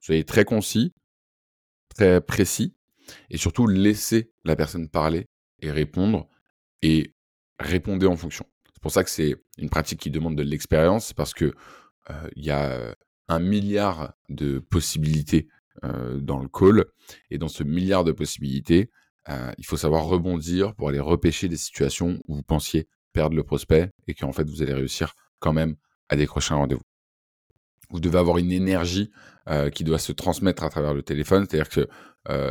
Soyez 0.00 0.24
très 0.24 0.44
concis, 0.44 0.92
très 1.88 2.20
précis, 2.20 2.76
et 3.30 3.38
surtout 3.38 3.66
laissez 3.66 4.34
la 4.44 4.54
personne 4.54 4.90
parler 4.90 5.30
et 5.60 5.70
répondre, 5.70 6.28
et 6.82 7.14
répondez 7.58 8.06
en 8.06 8.16
fonction. 8.16 8.44
C'est 8.66 8.82
pour 8.82 8.92
ça 8.92 9.02
que 9.02 9.08
c'est 9.08 9.34
une 9.56 9.70
pratique 9.70 10.00
qui 10.00 10.10
demande 10.10 10.36
de 10.36 10.42
l'expérience, 10.42 11.14
parce 11.14 11.32
que 11.32 11.54
euh, 12.10 12.28
il 12.36 12.44
y 12.44 12.50
a 12.50 12.94
un 13.28 13.38
milliard 13.38 14.12
de 14.28 14.58
possibilités 14.58 15.48
euh, 15.48 15.61
dans 15.82 16.38
le 16.38 16.48
call. 16.48 16.84
Et 17.30 17.38
dans 17.38 17.48
ce 17.48 17.62
milliard 17.62 18.04
de 18.04 18.12
possibilités, 18.12 18.90
euh, 19.28 19.52
il 19.58 19.64
faut 19.64 19.76
savoir 19.76 20.04
rebondir 20.04 20.74
pour 20.74 20.88
aller 20.88 21.00
repêcher 21.00 21.48
des 21.48 21.56
situations 21.56 22.18
où 22.26 22.36
vous 22.36 22.42
pensiez 22.42 22.88
perdre 23.12 23.36
le 23.36 23.44
prospect 23.44 23.90
et 24.08 24.14
qu'en 24.14 24.32
fait 24.32 24.48
vous 24.48 24.62
allez 24.62 24.74
réussir 24.74 25.14
quand 25.38 25.52
même 25.52 25.76
à 26.08 26.16
décrocher 26.16 26.54
un 26.54 26.58
rendez-vous. 26.58 26.82
vous 27.90 28.00
devez 28.00 28.18
avoir 28.18 28.38
une 28.38 28.52
énergie 28.52 29.10
qui 29.74 29.82
doit 29.82 29.98
se 29.98 30.12
transmettre 30.12 30.62
à 30.62 30.70
travers 30.70 30.94
le 30.94 31.02
téléphone. 31.02 31.46
C'est-à-dire 31.48 31.68
que 31.68 31.88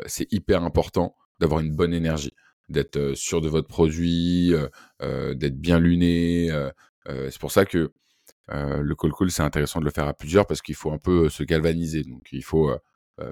c'est 0.05 0.31
hyper 0.31 0.63
important 0.63 1.15
d'avoir 1.39 1.61
une 1.61 1.73
bonne 1.73 1.93
énergie, 1.93 2.33
d'être 2.69 3.13
sûr 3.15 3.41
de 3.41 3.47
votre 3.47 3.67
produit, 3.67 4.53
d'être 4.99 5.57
bien 5.57 5.79
luné. 5.79 6.49
c'est 7.07 7.39
pour 7.39 7.51
ça 7.51 7.65
que 7.65 7.91
le 8.49 8.93
call 8.95 9.11
call, 9.17 9.31
c'est 9.31 9.41
intéressant 9.41 9.79
de 9.79 9.85
le 9.85 9.91
faire 9.91 10.07
à 10.07 10.13
plusieurs 10.13 10.45
parce 10.45 10.61
qu'il 10.61 10.75
faut 10.75 10.91
un 10.91 10.97
peu 10.97 11.29
se 11.29 11.43
galvaniser. 11.43 12.03
Donc, 12.03 12.27
il 12.33 12.43
faut 12.43 12.69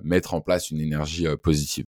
mettre 0.03 0.33
en 0.33 0.41
place 0.41 0.71
une 0.71 0.79
énergie 0.79 1.27
positive. 1.41 1.85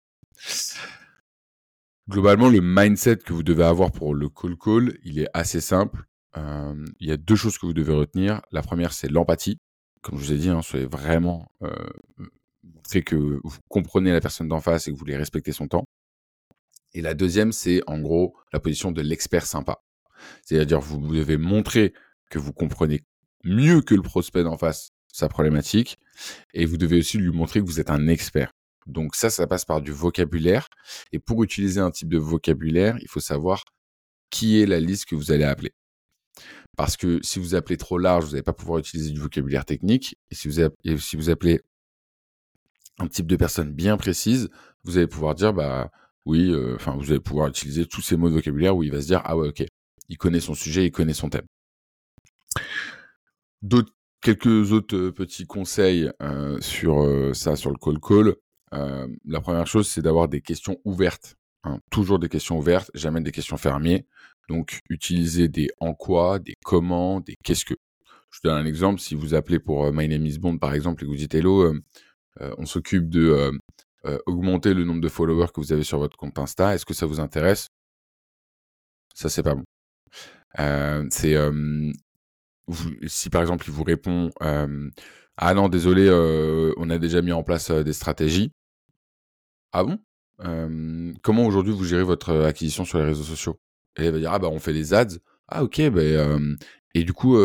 Globalement, 2.09 2.49
le 2.49 2.61
mindset 2.61 3.17
que 3.17 3.33
vous 3.33 3.43
devez 3.43 3.65
avoir 3.65 3.91
pour 3.91 4.15
le 4.15 4.29
call 4.29 4.57
call, 4.57 4.97
il 5.03 5.19
est 5.19 5.27
assez 5.33 5.61
simple. 5.61 6.05
il 6.35 7.07
y 7.07 7.11
a 7.11 7.17
deux 7.17 7.35
choses 7.35 7.57
que 7.57 7.65
vous 7.65 7.73
devez 7.73 7.93
retenir. 7.93 8.41
La 8.51 8.61
première, 8.61 8.93
c'est 8.93 9.09
l'empathie. 9.09 9.59
Comme 10.01 10.17
je 10.17 10.25
vous 10.25 10.31
ai 10.33 10.37
dit, 10.37 10.49
hein, 10.49 10.61
soyez 10.61 10.85
vraiment 10.85 11.51
fait 12.87 13.01
que 13.01 13.15
vous 13.15 13.59
comprenez 13.67 14.11
la 14.11 14.21
personne 14.21 14.47
d'en 14.47 14.61
face 14.61 14.87
et 14.87 14.91
que 14.91 14.95
vous 14.95 14.99
voulez 14.99 15.17
respecter 15.17 15.51
son 15.51 15.67
temps. 15.67 15.85
Et 16.93 17.01
la 17.01 17.13
deuxième, 17.13 17.51
c'est 17.51 17.81
en 17.87 17.99
gros 17.99 18.35
la 18.53 18.59
position 18.59 18.91
de 18.91 19.01
l'expert 19.01 19.45
sympa. 19.45 19.83
C'est-à-dire, 20.43 20.79
vous 20.79 21.13
devez 21.13 21.37
montrer 21.37 21.93
que 22.29 22.39
vous 22.39 22.53
comprenez 22.53 23.03
mieux 23.43 23.81
que 23.81 23.95
le 23.95 24.01
prospect 24.01 24.43
d'en 24.43 24.57
face 24.57 24.91
sa 25.17 25.29
problématique 25.29 25.97
et 26.53 26.65
vous 26.65 26.77
devez 26.77 26.99
aussi 26.99 27.17
lui 27.17 27.31
montrer 27.31 27.59
que 27.59 27.65
vous 27.65 27.79
êtes 27.79 27.89
un 27.89 28.07
expert. 28.07 28.51
Donc 28.85 29.15
ça, 29.15 29.29
ça 29.29 29.47
passe 29.47 29.65
par 29.65 29.81
du 29.81 29.91
vocabulaire. 29.91 30.67
Et 31.11 31.19
pour 31.19 31.43
utiliser 31.43 31.79
un 31.81 31.91
type 31.91 32.09
de 32.09 32.17
vocabulaire, 32.17 32.97
il 33.01 33.07
faut 33.09 33.19
savoir 33.19 33.63
qui 34.29 34.61
est 34.61 34.65
la 34.65 34.79
liste 34.79 35.05
que 35.05 35.15
vous 35.15 35.31
allez 35.31 35.43
appeler. 35.43 35.73
Parce 36.77 36.95
que 36.95 37.19
si 37.23 37.39
vous 37.39 37.55
appelez 37.55 37.77
trop 37.77 37.97
large, 37.97 38.25
vous 38.25 38.31
n'allez 38.31 38.43
pas 38.43 38.53
pouvoir 38.53 38.79
utiliser 38.79 39.11
du 39.11 39.19
vocabulaire 39.19 39.65
technique. 39.65 40.17
Et 40.29 40.35
si 40.35 40.47
vous, 40.47 40.61
si 40.97 41.15
vous 41.15 41.29
appelez 41.29 41.61
un 42.99 43.07
type 43.07 43.27
de 43.27 43.35
personne 43.35 43.73
bien 43.73 43.97
précise, 43.97 44.49
vous 44.83 44.97
allez 44.97 45.07
pouvoir 45.07 45.35
dire, 45.35 45.53
bah 45.53 45.91
oui, 46.25 46.51
euh, 46.51 46.75
enfin, 46.75 46.95
vous 46.95 47.11
allez 47.11 47.19
pouvoir 47.19 47.47
utiliser 47.47 47.85
tous 47.85 48.01
ces 48.01 48.15
mots 48.15 48.29
de 48.29 48.35
vocabulaire 48.35 48.75
où 48.75 48.83
il 48.83 48.91
va 48.91 49.01
se 49.01 49.07
dire, 49.07 49.21
ah 49.25 49.35
ouais, 49.35 49.49
ok, 49.49 49.63
il 50.09 50.17
connaît 50.17 50.39
son 50.39 50.53
sujet, 50.53 50.85
il 50.85 50.91
connaît 50.91 51.13
son 51.13 51.29
thème. 51.29 51.47
D'autres, 53.61 53.91
quelques 54.35 54.73
autres 54.73 54.97
euh, 54.97 55.11
petits 55.13 55.45
conseils 55.45 56.11
euh, 56.21 56.59
sur 56.59 57.33
ça, 57.33 57.55
sur 57.55 57.71
le 57.71 57.77
call 57.77 57.99
call. 57.99 58.35
la 59.25 59.39
première 59.39 59.67
chose, 59.67 59.87
c'est 59.87 60.01
d'avoir 60.01 60.27
des 60.27 60.41
questions 60.41 60.77
ouvertes. 60.83 61.35
Hein. 61.63 61.79
toujours 61.89 62.19
des 62.19 62.29
questions 62.29 62.57
ouvertes, 62.57 62.91
jamais 62.93 63.21
des 63.21 63.31
questions 63.31 63.57
fermées. 63.57 64.05
Donc, 64.49 64.79
utilisez 64.89 65.47
des 65.47 65.69
en 65.79 65.93
quoi, 65.93 66.39
des 66.39 66.55
comment, 66.63 67.21
des 67.21 67.35
qu'est-ce 67.43 67.65
que. 67.65 67.75
Je 68.29 68.39
donne 68.43 68.57
un 68.57 68.65
exemple. 68.65 68.99
Si 68.99 69.15
vous 69.15 69.33
appelez 69.33 69.59
pour 69.59 69.91
My 69.93 70.07
Name 70.09 70.25
is 70.25 70.39
Bond, 70.39 70.57
par 70.57 70.73
exemple, 70.73 71.03
et 71.03 71.05
que 71.05 71.11
vous 71.11 71.17
dites 71.17 71.33
Hello, 71.33 71.73
on 72.39 72.65
s'occupe 72.65 73.09
de 73.09 73.51
augmenter 74.25 74.73
le 74.73 74.83
nombre 74.83 75.01
de 75.01 75.09
followers 75.09 75.47
que 75.53 75.61
vous 75.61 75.71
avez 75.71 75.83
sur 75.83 75.99
votre 75.99 76.17
compte 76.17 76.37
Insta. 76.37 76.75
Est-ce 76.75 76.85
que 76.85 76.93
ça 76.93 77.05
vous 77.05 77.21
intéresse? 77.21 77.69
Ça, 79.15 79.29
c'est 79.29 79.43
pas 79.43 79.55
bon. 79.55 79.63
c'est 81.09 81.35
si 83.05 83.29
par 83.29 83.41
exemple 83.41 83.65
il 83.67 83.73
vous 83.73 83.83
répond 83.83 84.29
ah 84.39 85.53
non 85.53 85.69
désolé 85.69 86.09
on 86.77 86.89
a 86.89 86.97
déjà 86.97 87.21
mis 87.21 87.31
en 87.31 87.43
place 87.43 87.71
des 87.71 87.93
stratégies 87.93 88.51
ah 89.73 89.83
bon? 89.83 89.99
Comment 91.21 91.45
aujourd'hui 91.45 91.73
vous 91.73 91.85
gérez 91.85 92.03
votre 92.03 92.33
acquisition 92.45 92.85
sur 92.85 92.97
les 92.99 93.05
réseaux 93.05 93.23
sociaux? 93.23 93.59
Et 93.97 94.05
elle 94.05 94.13
va 94.13 94.19
dire 94.19 94.31
ah 94.31 94.39
bah 94.39 94.49
on 94.51 94.59
fait 94.59 94.73
des 94.73 94.93
ads 94.93 95.17
ah 95.47 95.63
ok 95.63 95.89
bah, 95.89 96.01
et 96.93 97.03
du 97.03 97.13
coup 97.13 97.37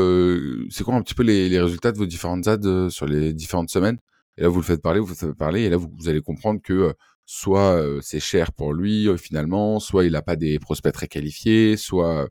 c'est 0.71 0.85
quoi 0.85 0.95
un 0.95 1.03
petit 1.03 1.15
peu 1.15 1.23
les, 1.23 1.61
résultats 1.61 1.93
de 1.93 1.99
vos 1.99 2.07
différentes 2.07 2.49
ads 2.49 2.91
sur 2.91 3.07
les 3.07 3.33
différentes 3.33 3.71
semaines? 3.71 3.99
Et 4.39 4.43
là, 4.43 4.49
vous 4.49 4.61
le 4.61 4.65
faites 4.65 4.81
parler, 4.83 4.99
vous 4.99 5.09
le 5.09 5.15
faites 5.15 5.33
parler, 5.35 5.63
et 5.63 5.69
là, 5.69 5.77
vous, 5.77 6.09
allez 6.09 6.23
comprendre 6.23 6.61
que 6.63 6.95
soit 7.27 7.79
c'est 8.01 8.21
cher 8.21 8.53
pour 8.53 8.73
lui 8.73 9.09
finalement, 9.19 9.79
soit 9.79 10.05
il 10.05 10.13
n'a 10.13 10.23
pas 10.23 10.37
des 10.37 10.59
prospects 10.59 10.93
très 10.93 11.09
qualifiés, 11.09 11.77
soit. 11.77 12.29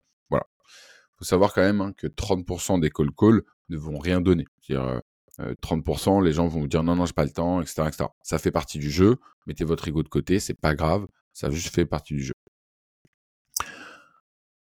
Faut 1.19 1.25
savoir 1.25 1.53
quand 1.53 1.61
même 1.61 1.81
hein, 1.81 1.93
que 1.95 2.07
30% 2.07 2.79
des 2.79 2.89
call 2.89 3.11
calls 3.11 3.41
ne 3.67 3.77
vont 3.77 3.99
rien 3.99 4.21
donner. 4.21 4.45
C'est-à-dire 4.61 5.01
30%, 5.61 6.23
les 6.23 6.33
gens 6.33 6.47
vont 6.47 6.61
vous 6.61 6.67
dire 6.67 6.83
non 6.83 6.95
non 6.95 7.05
j'ai 7.05 7.13
pas 7.13 7.25
le 7.25 7.31
temps, 7.31 7.61
etc., 7.61 7.83
etc. 7.87 8.05
Ça 8.23 8.39
fait 8.39 8.51
partie 8.51 8.79
du 8.79 8.89
jeu. 8.89 9.17
Mettez 9.47 9.63
votre 9.63 9.87
ego 9.87 10.03
de 10.03 10.09
côté, 10.09 10.39
c'est 10.39 10.53
pas 10.53 10.75
grave, 10.75 11.07
ça 11.33 11.49
juste 11.49 11.73
fait 11.73 11.85
partie 11.85 12.13
du 12.13 12.23
jeu. 12.23 12.33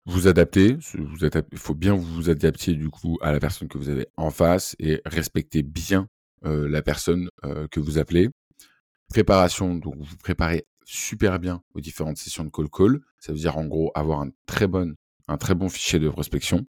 Vous 0.05 0.27
adaptez, 0.27 0.77
il 1.51 1.57
faut 1.57 1.75
bien 1.75 1.95
vous 1.95 2.29
adapter 2.29 2.73
du 2.73 2.89
coup 2.89 3.17
à 3.21 3.31
la 3.31 3.39
personne 3.39 3.69
que 3.69 3.77
vous 3.77 3.87
avez 3.87 4.07
en 4.17 4.31
face 4.31 4.75
et 4.77 5.01
respecter 5.05 5.63
bien 5.63 6.07
euh, 6.45 6.67
la 6.67 6.81
personne 6.81 7.29
euh, 7.45 7.67
que 7.69 7.79
vous 7.79 7.97
appelez. 7.97 8.29
Préparation, 9.09 9.75
donc 9.75 9.95
vous 9.97 10.17
préparez 10.17 10.65
super 10.83 11.39
bien 11.39 11.63
aux 11.73 11.79
différentes 11.79 12.17
sessions 12.17 12.43
de 12.43 12.49
call 12.49 12.69
call. 12.69 12.99
Ça 13.19 13.31
veut 13.31 13.37
dire 13.37 13.57
en 13.57 13.65
gros 13.65 13.91
avoir 13.95 14.19
un 14.19 14.31
très 14.45 14.67
bon, 14.67 14.93
un 15.27 15.37
très 15.37 15.55
bon 15.55 15.69
fichier 15.69 15.99
de 15.99 16.09
prospection. 16.09 16.65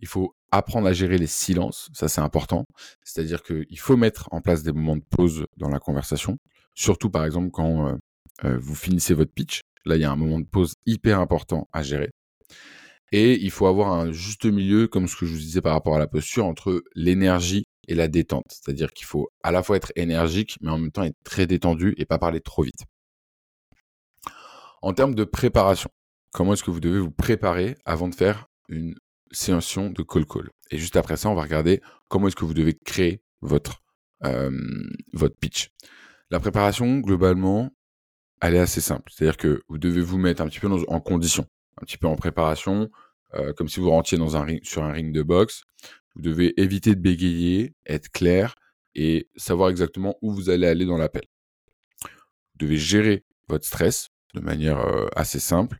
Il 0.00 0.08
faut 0.08 0.34
apprendre 0.50 0.88
à 0.88 0.92
gérer 0.92 1.16
les 1.16 1.26
silences, 1.26 1.88
ça 1.92 2.08
c'est 2.08 2.20
important. 2.20 2.66
C'est-à-dire 3.04 3.42
qu'il 3.42 3.78
faut 3.78 3.96
mettre 3.96 4.28
en 4.32 4.40
place 4.40 4.62
des 4.62 4.72
moments 4.72 4.96
de 4.96 5.04
pause 5.08 5.46
dans 5.56 5.68
la 5.68 5.78
conversation, 5.78 6.38
surtout 6.74 7.10
par 7.10 7.24
exemple 7.24 7.50
quand 7.50 7.98
euh, 8.44 8.58
vous 8.58 8.74
finissez 8.74 9.14
votre 9.14 9.32
pitch. 9.32 9.60
Là, 9.84 9.96
il 9.96 10.02
y 10.02 10.04
a 10.04 10.10
un 10.10 10.16
moment 10.16 10.40
de 10.40 10.46
pause 10.46 10.74
hyper 10.86 11.20
important 11.20 11.68
à 11.72 11.82
gérer. 11.82 12.10
Et 13.12 13.34
il 13.42 13.50
faut 13.50 13.66
avoir 13.66 13.92
un 13.92 14.10
juste 14.10 14.46
milieu, 14.46 14.88
comme 14.88 15.06
ce 15.06 15.16
que 15.16 15.26
je 15.26 15.32
vous 15.32 15.38
disais 15.38 15.60
par 15.60 15.74
rapport 15.74 15.94
à 15.94 15.98
la 15.98 16.06
posture, 16.06 16.46
entre 16.46 16.82
l'énergie 16.94 17.64
et 17.88 17.94
la 17.94 18.08
détente. 18.08 18.46
C'est-à-dire 18.48 18.92
qu'il 18.92 19.06
faut 19.06 19.28
à 19.42 19.52
la 19.52 19.62
fois 19.62 19.76
être 19.76 19.92
énergique, 19.96 20.56
mais 20.62 20.70
en 20.70 20.78
même 20.78 20.90
temps 20.90 21.02
être 21.02 21.16
très 21.24 21.46
détendu 21.46 21.94
et 21.98 22.06
pas 22.06 22.18
parler 22.18 22.40
trop 22.40 22.62
vite. 22.62 22.84
En 24.80 24.94
termes 24.94 25.14
de 25.14 25.24
préparation, 25.24 25.90
comment 26.32 26.54
est-ce 26.54 26.64
que 26.64 26.70
vous 26.70 26.80
devez 26.80 26.98
vous 26.98 27.10
préparer 27.10 27.76
avant 27.84 28.08
de 28.08 28.14
faire 28.14 28.48
une 28.68 28.94
séance 29.30 29.76
de 29.76 30.02
call 30.02 30.26
call? 30.26 30.50
Et 30.70 30.78
juste 30.78 30.96
après 30.96 31.16
ça, 31.16 31.28
on 31.28 31.34
va 31.34 31.42
regarder 31.42 31.80
comment 32.08 32.26
est-ce 32.26 32.36
que 32.36 32.44
vous 32.44 32.54
devez 32.54 32.74
créer 32.74 33.22
votre, 33.40 33.82
pitch. 35.40 35.70
La 36.30 36.40
préparation, 36.40 36.98
globalement, 36.98 37.70
elle 38.40 38.54
est 38.54 38.60
assez 38.60 38.80
simple. 38.80 39.10
C'est-à-dire 39.12 39.36
que 39.36 39.62
vous 39.68 39.78
devez 39.78 40.00
vous 40.00 40.18
mettre 40.18 40.42
un 40.42 40.48
petit 40.48 40.60
peu 40.60 40.68
en 40.68 41.00
condition, 41.00 41.46
un 41.80 41.84
petit 41.84 41.98
peu 41.98 42.06
en 42.06 42.16
préparation, 42.16 42.90
euh, 43.34 43.52
comme 43.52 43.68
si 43.68 43.80
vous 43.80 43.90
rentiez 43.90 44.18
dans 44.18 44.36
un 44.36 44.44
ring, 44.44 44.60
sur 44.64 44.82
un 44.84 44.92
ring 44.92 45.12
de 45.12 45.22
boxe. 45.22 45.64
Vous 46.14 46.22
devez 46.22 46.58
éviter 46.60 46.94
de 46.94 47.00
bégayer, 47.00 47.74
être 47.86 48.10
clair 48.10 48.54
et 48.94 49.28
savoir 49.36 49.70
exactement 49.70 50.16
où 50.22 50.32
vous 50.32 50.50
allez 50.50 50.66
aller 50.66 50.84
dans 50.84 50.98
l'appel. 50.98 51.24
Vous 52.02 52.66
devez 52.66 52.76
gérer 52.76 53.24
votre 53.48 53.64
stress 53.64 54.10
de 54.34 54.40
manière 54.40 54.78
euh, 54.78 55.06
assez 55.16 55.40
simple 55.40 55.78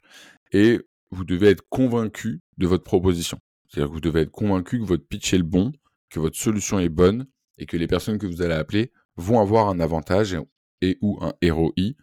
et 0.52 0.80
vous 1.11 1.25
devez 1.25 1.49
être 1.49 1.68
convaincu 1.68 2.40
de 2.59 2.66
votre 2.66 2.85
proposition. 2.85 3.38
C'est-à-dire 3.68 3.88
que 3.88 3.94
vous 3.94 4.00
devez 4.00 4.21
être 4.23 4.30
convaincu 4.30 4.78
que 4.78 4.85
votre 4.85 5.06
pitch 5.06 5.32
est 5.32 5.38
le 5.38 5.44
bon, 5.44 5.73
que 6.11 6.21
votre 6.21 6.37
solution 6.37 6.78
est 6.78 6.88
bonne 6.88 7.26
et 7.59 7.66
que 7.66 7.76
les 7.76 7.87
personnes 7.87 8.18
que 8.18 8.26
vous 8.26 8.42
allez 8.42 8.54
appeler 8.54 8.92
vont 9.16 9.40
avoir 9.40 9.68
un 9.68 9.80
avantage 9.80 10.37
et, 10.80 10.99
ou 11.00 11.18
un 11.23 11.32
ROI 11.50 11.94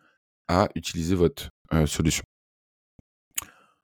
à 0.47 0.69
utiliser 0.75 1.15
votre 1.15 1.49
euh, 1.73 1.85
solution. 1.85 2.23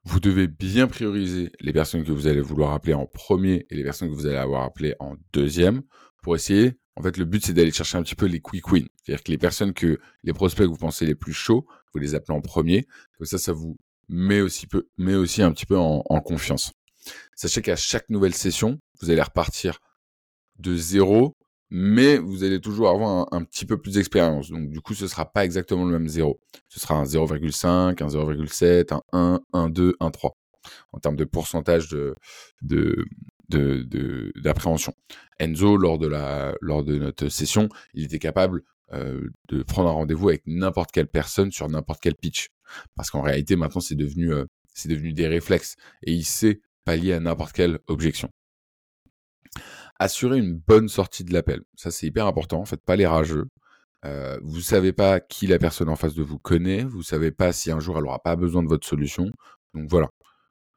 Vous 0.03 0.19
devez 0.19 0.47
bien 0.47 0.87
prioriser 0.87 1.51
les 1.59 1.73
personnes 1.73 2.03
que 2.03 2.11
vous 2.11 2.27
allez 2.27 2.41
vouloir 2.41 2.73
appeler 2.73 2.93
en 2.93 3.05
premier 3.05 3.67
et 3.69 3.75
les 3.75 3.83
personnes 3.83 4.09
que 4.09 4.15
vous 4.15 4.25
allez 4.25 4.37
avoir 4.37 4.63
appelées 4.63 4.95
en 4.99 5.15
deuxième 5.31 5.83
pour 6.23 6.35
essayer. 6.35 6.73
En 6.95 7.03
fait, 7.03 7.17
le 7.17 7.25
but, 7.25 7.45
c'est 7.45 7.53
d'aller 7.53 7.71
chercher 7.71 7.97
un 7.97 8.03
petit 8.03 8.15
peu 8.15 8.25
les 8.25 8.41
quick 8.41 8.69
wins. 8.71 8.87
C'est-à-dire 9.03 9.23
que 9.23 9.31
les 9.31 9.37
personnes 9.37 9.73
que, 9.73 9.99
les 10.23 10.33
prospects 10.33 10.65
que 10.65 10.71
vous 10.71 10.77
pensez 10.77 11.05
les 11.05 11.15
plus 11.15 11.33
chauds, 11.33 11.65
vous 11.93 11.99
les 11.99 12.15
appelez 12.15 12.35
en 12.35 12.41
premier. 12.41 12.87
Ça, 13.21 13.37
ça 13.37 13.53
vous 13.53 13.77
met 14.11 14.41
aussi, 14.41 14.67
peu, 14.67 14.87
met 14.97 15.15
aussi 15.15 15.41
un 15.41 15.51
petit 15.51 15.65
peu 15.65 15.77
en, 15.77 16.03
en 16.07 16.21
confiance. 16.21 16.73
Sachez 17.35 17.63
qu'à 17.63 17.75
chaque 17.75 18.09
nouvelle 18.09 18.35
session, 18.35 18.79
vous 19.01 19.09
allez 19.09 19.21
repartir 19.21 19.79
de 20.59 20.75
zéro 20.75 21.35
mais 21.71 22.17
vous 22.17 22.43
allez 22.43 22.59
toujours 22.59 22.89
avoir 22.89 23.33
un, 23.33 23.43
petit 23.45 23.65
peu 23.65 23.77
plus 23.77 23.93
d'expérience. 23.93 24.51
Donc 24.51 24.69
du 24.69 24.81
coup, 24.81 24.93
ce 24.93 25.07
sera 25.07 25.31
pas 25.31 25.45
exactement 25.45 25.85
le 25.85 25.91
même 25.97 26.07
0. 26.07 26.39
Ce 26.67 26.81
sera 26.81 26.95
un 26.95 27.05
0,5, 27.05 28.03
un 28.03 28.07
0,7, 28.07 28.93
un 28.93 29.01
1, 29.13 29.41
un 29.53 29.69
2, 29.69 29.95
un 30.01 30.11
3 30.11 30.37
en 30.91 30.99
termes 30.99 31.15
de 31.15 31.23
pourcentage 31.23 31.87
de, 31.87 32.13
de, 32.61 34.31
d'appréhension. 34.35 34.93
Enzo, 35.39 35.77
lors 35.77 35.97
de, 35.97 36.07
la, 36.07 36.53
lors 36.59 36.83
de 36.83 36.97
notre 36.97 37.29
session, 37.29 37.69
il 37.93 38.03
était 38.03 38.19
capable 38.19 38.63
euh, 38.91 39.29
de 39.47 39.63
prendre 39.63 39.89
un 39.89 39.93
rendez-vous 39.93 40.27
avec 40.27 40.43
n'importe 40.45 40.91
quelle 40.91 41.07
personne 41.07 41.51
sur 41.51 41.69
n'importe 41.69 42.01
quel 42.01 42.15
pitch. 42.15 42.49
Parce 42.95 43.09
qu'en 43.09 43.21
réalité, 43.21 43.55
maintenant, 43.55 43.81
c'est 43.81 43.95
devenu, 43.95 44.33
euh, 44.33 44.45
c'est 44.73 44.89
devenu 44.89 45.13
des 45.13 45.27
réflexes. 45.27 45.75
Et 46.03 46.13
il 46.13 46.23
sait 46.25 46.61
pallier 46.85 47.13
à 47.13 47.19
n'importe 47.19 47.53
quelle 47.53 47.79
objection 47.87 48.29
assurer 50.01 50.39
une 50.39 50.55
bonne 50.55 50.89
sortie 50.89 51.23
de 51.23 51.31
l'appel. 51.31 51.61
Ça, 51.75 51.91
c'est 51.91 52.07
hyper 52.07 52.25
important. 52.25 52.65
Faites 52.65 52.83
pas 52.83 52.95
les 52.95 53.05
rageux. 53.05 53.45
Euh, 54.05 54.39
vous 54.41 54.61
savez 54.61 54.93
pas 54.93 55.19
qui 55.19 55.45
la 55.45 55.59
personne 55.59 55.89
en 55.89 55.95
face 55.95 56.15
de 56.15 56.23
vous 56.23 56.39
connaît. 56.39 56.83
Vous 56.83 57.03
savez 57.03 57.31
pas 57.31 57.53
si 57.53 57.71
un 57.71 57.79
jour 57.79 57.99
elle 57.99 58.05
aura 58.05 58.19
pas 58.19 58.35
besoin 58.35 58.63
de 58.63 58.67
votre 58.67 58.87
solution. 58.87 59.29
Donc 59.75 59.89
voilà. 59.89 60.09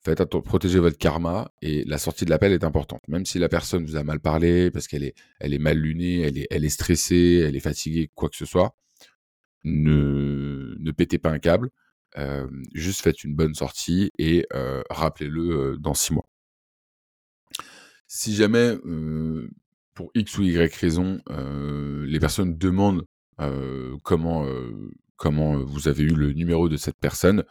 faites 0.04 0.22
protéger 0.24 0.78
votre 0.78 0.98
karma 0.98 1.50
et 1.62 1.84
la 1.84 1.98
sortie 1.98 2.26
de 2.26 2.30
l'appel 2.30 2.52
est 2.52 2.64
importante. 2.64 3.00
Même 3.08 3.24
si 3.24 3.38
la 3.38 3.48
personne 3.48 3.86
vous 3.86 3.96
a 3.96 4.04
mal 4.04 4.20
parlé 4.20 4.70
parce 4.70 4.88
qu'elle 4.88 5.04
est, 5.04 5.14
elle 5.40 5.54
est 5.54 5.58
mal 5.58 5.78
lunée, 5.78 6.20
elle 6.20 6.38
est, 6.38 6.46
elle 6.50 6.64
est 6.66 6.68
stressée, 6.68 7.44
elle 7.46 7.56
est 7.56 7.60
fatiguée, 7.60 8.10
quoi 8.14 8.28
que 8.28 8.36
ce 8.36 8.44
soit, 8.44 8.76
ne, 9.64 10.76
ne 10.78 10.90
pétez 10.92 11.18
pas 11.18 11.30
un 11.30 11.38
câble. 11.38 11.70
Juste 12.72 13.02
faites 13.02 13.24
une 13.24 13.34
bonne 13.34 13.54
sortie 13.54 14.10
et 14.18 14.46
rappelez-le 14.90 15.76
dans 15.78 15.94
six 15.94 16.12
mois. 16.12 16.28
Si 18.06 18.34
jamais, 18.34 18.76
pour 19.94 20.10
X 20.14 20.38
ou 20.38 20.42
Y 20.44 20.74
raison, 20.76 21.20
les 22.06 22.18
personnes 22.20 22.56
demandent 22.56 23.04
comment, 24.02 24.46
comment 25.16 25.56
vous 25.64 25.88
avez 25.88 26.04
eu 26.04 26.14
le 26.14 26.32
numéro 26.32 26.68
de 26.68 26.76
cette 26.76 26.98
personne, 26.98 27.44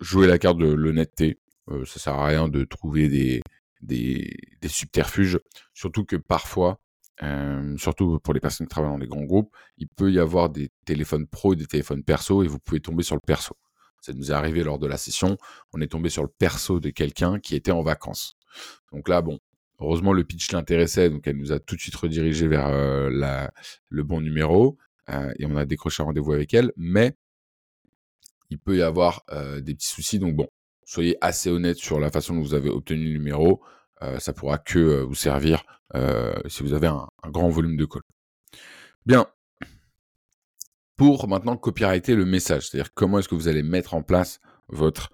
jouez 0.00 0.26
la 0.26 0.38
carte 0.38 0.58
de 0.58 0.66
l'honnêteté. 0.66 1.40
Ça 1.84 1.98
sert 1.98 2.14
à 2.14 2.26
rien 2.26 2.48
de 2.48 2.64
trouver 2.64 3.08
des, 3.08 3.42
des, 3.80 4.68
subterfuges, 4.68 5.38
surtout 5.74 6.04
que 6.04 6.16
parfois, 6.16 6.80
surtout 7.76 8.18
pour 8.20 8.34
les 8.34 8.40
personnes 8.40 8.66
qui 8.66 8.70
travaillent 8.70 8.92
dans 8.92 8.98
les 8.98 9.06
grands 9.06 9.24
groupes, 9.24 9.54
il 9.76 9.88
peut 9.88 10.12
y 10.12 10.18
avoir 10.18 10.50
des 10.50 10.70
téléphones 10.84 11.26
pro 11.26 11.54
et 11.54 11.56
des 11.56 11.66
téléphones 11.66 12.02
perso 12.02 12.42
et 12.42 12.48
vous 12.48 12.58
pouvez 12.58 12.80
tomber 12.80 13.02
sur 13.02 13.16
le 13.16 13.20
perso. 13.20 13.56
Ça 14.08 14.14
nous 14.14 14.30
est 14.30 14.34
arrivé 14.34 14.64
lors 14.64 14.78
de 14.78 14.86
la 14.86 14.96
session, 14.96 15.36
on 15.74 15.82
est 15.82 15.88
tombé 15.88 16.08
sur 16.08 16.22
le 16.22 16.30
perso 16.30 16.80
de 16.80 16.88
quelqu'un 16.88 17.38
qui 17.38 17.54
était 17.54 17.72
en 17.72 17.82
vacances. 17.82 18.38
Donc 18.90 19.06
là, 19.06 19.20
bon, 19.20 19.38
heureusement 19.80 20.14
le 20.14 20.24
pitch 20.24 20.50
l'intéressait, 20.52 21.10
donc 21.10 21.26
elle 21.26 21.36
nous 21.36 21.52
a 21.52 21.60
tout 21.60 21.76
de 21.76 21.80
suite 21.80 21.94
redirigé 21.94 22.48
vers 22.48 22.68
euh, 22.68 23.10
le 23.90 24.02
bon 24.02 24.22
numéro 24.22 24.78
euh, 25.10 25.30
et 25.38 25.44
on 25.44 25.56
a 25.56 25.66
décroché 25.66 26.02
un 26.02 26.06
rendez-vous 26.06 26.32
avec 26.32 26.54
elle, 26.54 26.72
mais 26.76 27.14
il 28.48 28.58
peut 28.58 28.78
y 28.78 28.82
avoir 28.82 29.24
euh, 29.30 29.60
des 29.60 29.74
petits 29.74 29.88
soucis. 29.88 30.18
Donc 30.18 30.34
bon, 30.34 30.48
soyez 30.86 31.16
assez 31.20 31.50
honnête 31.50 31.76
sur 31.76 32.00
la 32.00 32.10
façon 32.10 32.34
dont 32.34 32.40
vous 32.40 32.54
avez 32.54 32.70
obtenu 32.70 33.04
le 33.04 33.12
numéro. 33.12 33.62
Euh, 34.02 34.18
ça 34.20 34.32
pourra 34.32 34.56
que 34.56 35.02
vous 35.02 35.14
servir 35.14 35.64
si 36.48 36.62
vous 36.62 36.74
avez 36.74 36.86
un, 36.86 37.08
grand 37.26 37.48
volume 37.48 37.76
de 37.76 37.84
call. 37.84 38.02
Bien. 39.06 39.26
Pour 40.98 41.28
maintenant 41.28 41.56
copyrighter 41.56 42.14
le 42.14 42.26
message, 42.26 42.68
c'est-à-dire 42.68 42.92
comment 42.92 43.18
est-ce 43.18 43.28
que 43.28 43.34
vous 43.34 43.48
allez 43.48 43.62
mettre 43.62 43.94
en 43.94 44.02
place 44.02 44.40
votre 44.68 45.10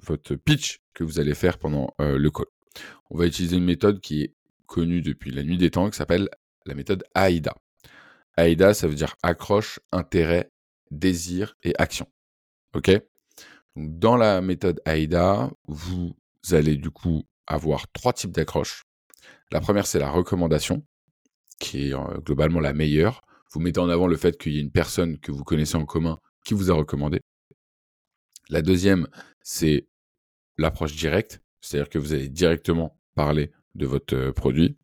votre 0.00 0.34
pitch 0.36 0.80
que 0.94 1.04
vous 1.04 1.20
allez 1.20 1.34
faire 1.34 1.58
pendant 1.58 1.92
le 1.98 2.30
call. 2.30 2.46
On 3.10 3.18
va 3.18 3.26
utiliser 3.26 3.56
une 3.56 3.64
méthode 3.64 4.00
qui 4.00 4.22
est 4.22 4.34
connue 4.66 5.02
depuis 5.02 5.30
la 5.30 5.42
nuit 5.42 5.58
des 5.58 5.70
temps, 5.70 5.90
qui 5.90 5.96
s'appelle 5.96 6.30
la 6.66 6.74
méthode 6.74 7.04
AIDA. 7.14 7.54
AIDA, 8.36 8.74
ça 8.74 8.86
veut 8.86 8.94
dire 8.94 9.16
accroche, 9.22 9.80
intérêt, 9.92 10.50
désir 10.90 11.56
et 11.62 11.74
action. 11.78 12.06
OK? 12.74 12.90
Donc, 12.90 13.98
Dans 13.98 14.16
la 14.16 14.40
méthode 14.40 14.80
AIDA, 14.86 15.50
vous 15.66 16.14
allez 16.52 16.76
du 16.76 16.90
coup 16.90 17.24
avoir 17.46 17.90
trois 17.92 18.12
types 18.12 18.30
d'accroches. 18.30 18.84
La 19.50 19.60
première, 19.60 19.86
c'est 19.86 19.98
la 19.98 20.10
recommandation, 20.10 20.86
qui 21.58 21.88
est 21.88 21.94
euh, 21.94 22.18
globalement 22.18 22.60
la 22.60 22.72
meilleure. 22.72 23.22
Vous 23.50 23.60
mettez 23.60 23.80
en 23.80 23.88
avant 23.88 24.06
le 24.06 24.16
fait 24.16 24.36
qu'il 24.36 24.52
y 24.52 24.58
ait 24.58 24.62
une 24.62 24.70
personne 24.70 25.18
que 25.18 25.32
vous 25.32 25.44
connaissez 25.44 25.76
en 25.76 25.86
commun 25.86 26.18
qui 26.44 26.54
vous 26.54 26.70
a 26.70 26.74
recommandé. 26.74 27.20
La 28.50 28.62
deuxième, 28.62 29.08
c'est 29.42 29.86
l'approche 30.56 30.94
directe, 30.94 31.42
c'est-à-dire 31.60 31.88
que 31.88 31.98
vous 31.98 32.12
allez 32.12 32.28
directement 32.28 32.98
parler 33.14 33.52
de 33.74 33.86
votre 33.86 34.14
euh, 34.14 34.32
produit. 34.32 34.76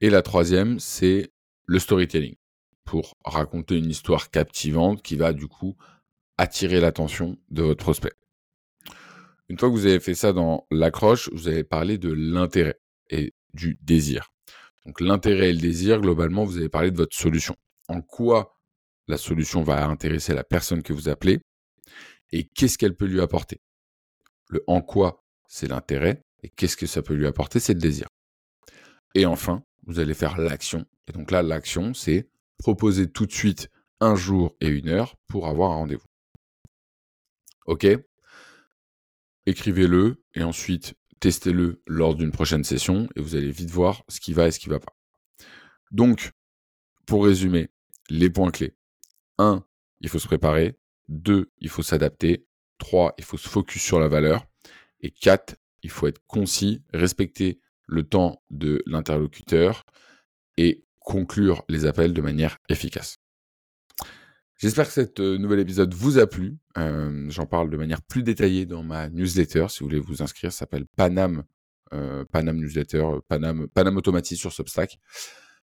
Et 0.00 0.10
la 0.10 0.22
troisième, 0.22 0.78
c'est 0.78 1.32
le 1.66 1.78
storytelling 1.78 2.36
pour 2.84 3.16
raconter 3.24 3.76
une 3.76 3.90
histoire 3.90 4.30
captivante 4.30 5.02
qui 5.02 5.16
va 5.16 5.32
du 5.32 5.48
coup 5.48 5.76
attirer 6.38 6.80
l'attention 6.80 7.38
de 7.50 7.62
votre 7.62 7.82
prospect. 7.82 8.12
Une 9.48 9.58
fois 9.58 9.68
que 9.68 9.74
vous 9.74 9.86
avez 9.86 10.00
fait 10.00 10.14
ça 10.14 10.32
dans 10.32 10.66
l'accroche, 10.70 11.30
vous 11.32 11.48
allez 11.48 11.64
parler 11.64 11.98
de 11.98 12.12
l'intérêt 12.12 12.78
et 13.10 13.32
du 13.54 13.78
désir. 13.82 14.32
Donc 14.84 15.00
l'intérêt 15.00 15.50
et 15.50 15.52
le 15.52 15.60
désir, 15.60 16.00
globalement, 16.00 16.44
vous 16.44 16.58
allez 16.58 16.68
parler 16.68 16.90
de 16.90 16.96
votre 16.96 17.16
solution. 17.16 17.56
En 17.88 18.02
quoi 18.02 18.58
la 19.08 19.16
solution 19.16 19.62
va 19.62 19.86
intéresser 19.86 20.34
la 20.34 20.44
personne 20.44 20.82
que 20.82 20.92
vous 20.92 21.08
appelez 21.08 21.40
et 22.32 22.44
qu'est-ce 22.44 22.78
qu'elle 22.78 22.96
peut 22.96 23.06
lui 23.06 23.20
apporter. 23.20 23.60
Le 24.48 24.62
en 24.66 24.82
quoi, 24.82 25.24
c'est 25.48 25.68
l'intérêt 25.68 26.24
et 26.42 26.48
qu'est-ce 26.50 26.76
que 26.76 26.86
ça 26.86 27.02
peut 27.02 27.14
lui 27.14 27.26
apporter, 27.26 27.60
c'est 27.60 27.74
le 27.74 27.80
désir. 27.80 28.08
Et 29.14 29.26
enfin, 29.26 29.64
vous 29.86 29.98
allez 30.00 30.14
faire 30.14 30.38
l'action. 30.38 30.84
Et 31.08 31.12
donc 31.12 31.30
là, 31.30 31.42
l'action, 31.42 31.94
c'est 31.94 32.28
proposer 32.58 33.10
tout 33.10 33.26
de 33.26 33.32
suite 33.32 33.70
un 34.00 34.14
jour 34.14 34.56
et 34.60 34.68
une 34.68 34.88
heure 34.88 35.16
pour 35.26 35.46
avoir 35.46 35.72
un 35.72 35.76
rendez-vous. 35.76 36.06
OK? 37.66 37.86
Écrivez-le 39.46 40.22
et 40.34 40.42
ensuite 40.42 40.94
testez-le 41.20 41.82
lors 41.86 42.14
d'une 42.14 42.30
prochaine 42.30 42.64
session 42.64 43.08
et 43.16 43.20
vous 43.20 43.36
allez 43.36 43.50
vite 43.50 43.70
voir 43.70 44.04
ce 44.08 44.20
qui 44.20 44.32
va 44.32 44.48
et 44.48 44.50
ce 44.50 44.58
qui 44.58 44.68
ne 44.68 44.74
va 44.74 44.80
pas. 44.80 44.94
Donc, 45.90 46.32
pour 47.06 47.24
résumer, 47.24 47.70
les 48.10 48.30
points 48.30 48.50
clés. 48.50 48.74
1. 49.38 49.64
Il 50.00 50.08
faut 50.08 50.18
se 50.18 50.26
préparer. 50.26 50.78
2. 51.08 51.50
Il 51.58 51.68
faut 51.68 51.82
s'adapter. 51.82 52.46
3. 52.78 53.14
Il 53.18 53.24
faut 53.24 53.36
se 53.36 53.48
focus 53.48 53.82
sur 53.82 54.00
la 54.00 54.08
valeur. 54.08 54.46
Et 55.00 55.10
4. 55.10 55.56
Il 55.82 55.90
faut 55.90 56.06
être 56.06 56.22
concis, 56.26 56.82
respecter 56.92 57.60
le 57.86 58.02
temps 58.02 58.42
de 58.50 58.82
l'interlocuteur 58.86 59.84
et 60.56 60.84
conclure 61.00 61.64
les 61.68 61.86
appels 61.86 62.12
de 62.12 62.20
manière 62.20 62.58
efficace. 62.68 63.18
J'espère 64.58 64.86
que 64.86 64.92
cet 64.92 65.20
euh, 65.20 65.36
nouvel 65.36 65.60
épisode 65.60 65.92
vous 65.92 66.18
a 66.18 66.26
plu. 66.26 66.56
Euh, 66.78 67.26
j'en 67.28 67.44
parle 67.44 67.68
de 67.68 67.76
manière 67.76 68.00
plus 68.02 68.22
détaillée 68.22 68.64
dans 68.64 68.82
ma 68.82 69.10
newsletter. 69.10 69.66
Si 69.68 69.80
vous 69.80 69.86
voulez 69.86 70.00
vous 70.00 70.22
inscrire, 70.22 70.50
ça 70.50 70.60
s'appelle 70.60 70.86
Panam, 70.96 71.44
euh, 71.92 72.24
Panam 72.32 72.56
Newsletter, 72.56 73.04
Panam, 73.28 73.68
Panam 73.68 74.00
sur 74.24 74.52
Substack. 74.52 74.98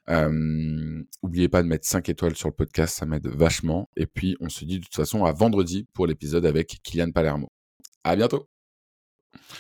Euh, 0.10 1.04
oubliez 1.22 1.50
pas 1.50 1.64
de 1.64 1.68
mettre 1.68 1.88
5 1.88 2.10
étoiles 2.10 2.36
sur 2.36 2.50
le 2.50 2.54
podcast, 2.54 2.98
ça 2.98 3.06
m'aide 3.06 3.28
vachement. 3.28 3.90
Et 3.98 4.06
puis, 4.06 4.36
on 4.40 4.50
se 4.50 4.66
dit 4.66 4.80
de 4.80 4.84
toute 4.84 4.96
façon 4.96 5.26
à 5.26 5.32
vendredi 5.32 5.88
pour 5.94 6.08
l'épisode 6.08 6.46
avec 6.46 6.80
Kylian 6.84 7.12
Palermo. 7.12 7.52
À 8.04 8.16
bientôt! 8.16 8.48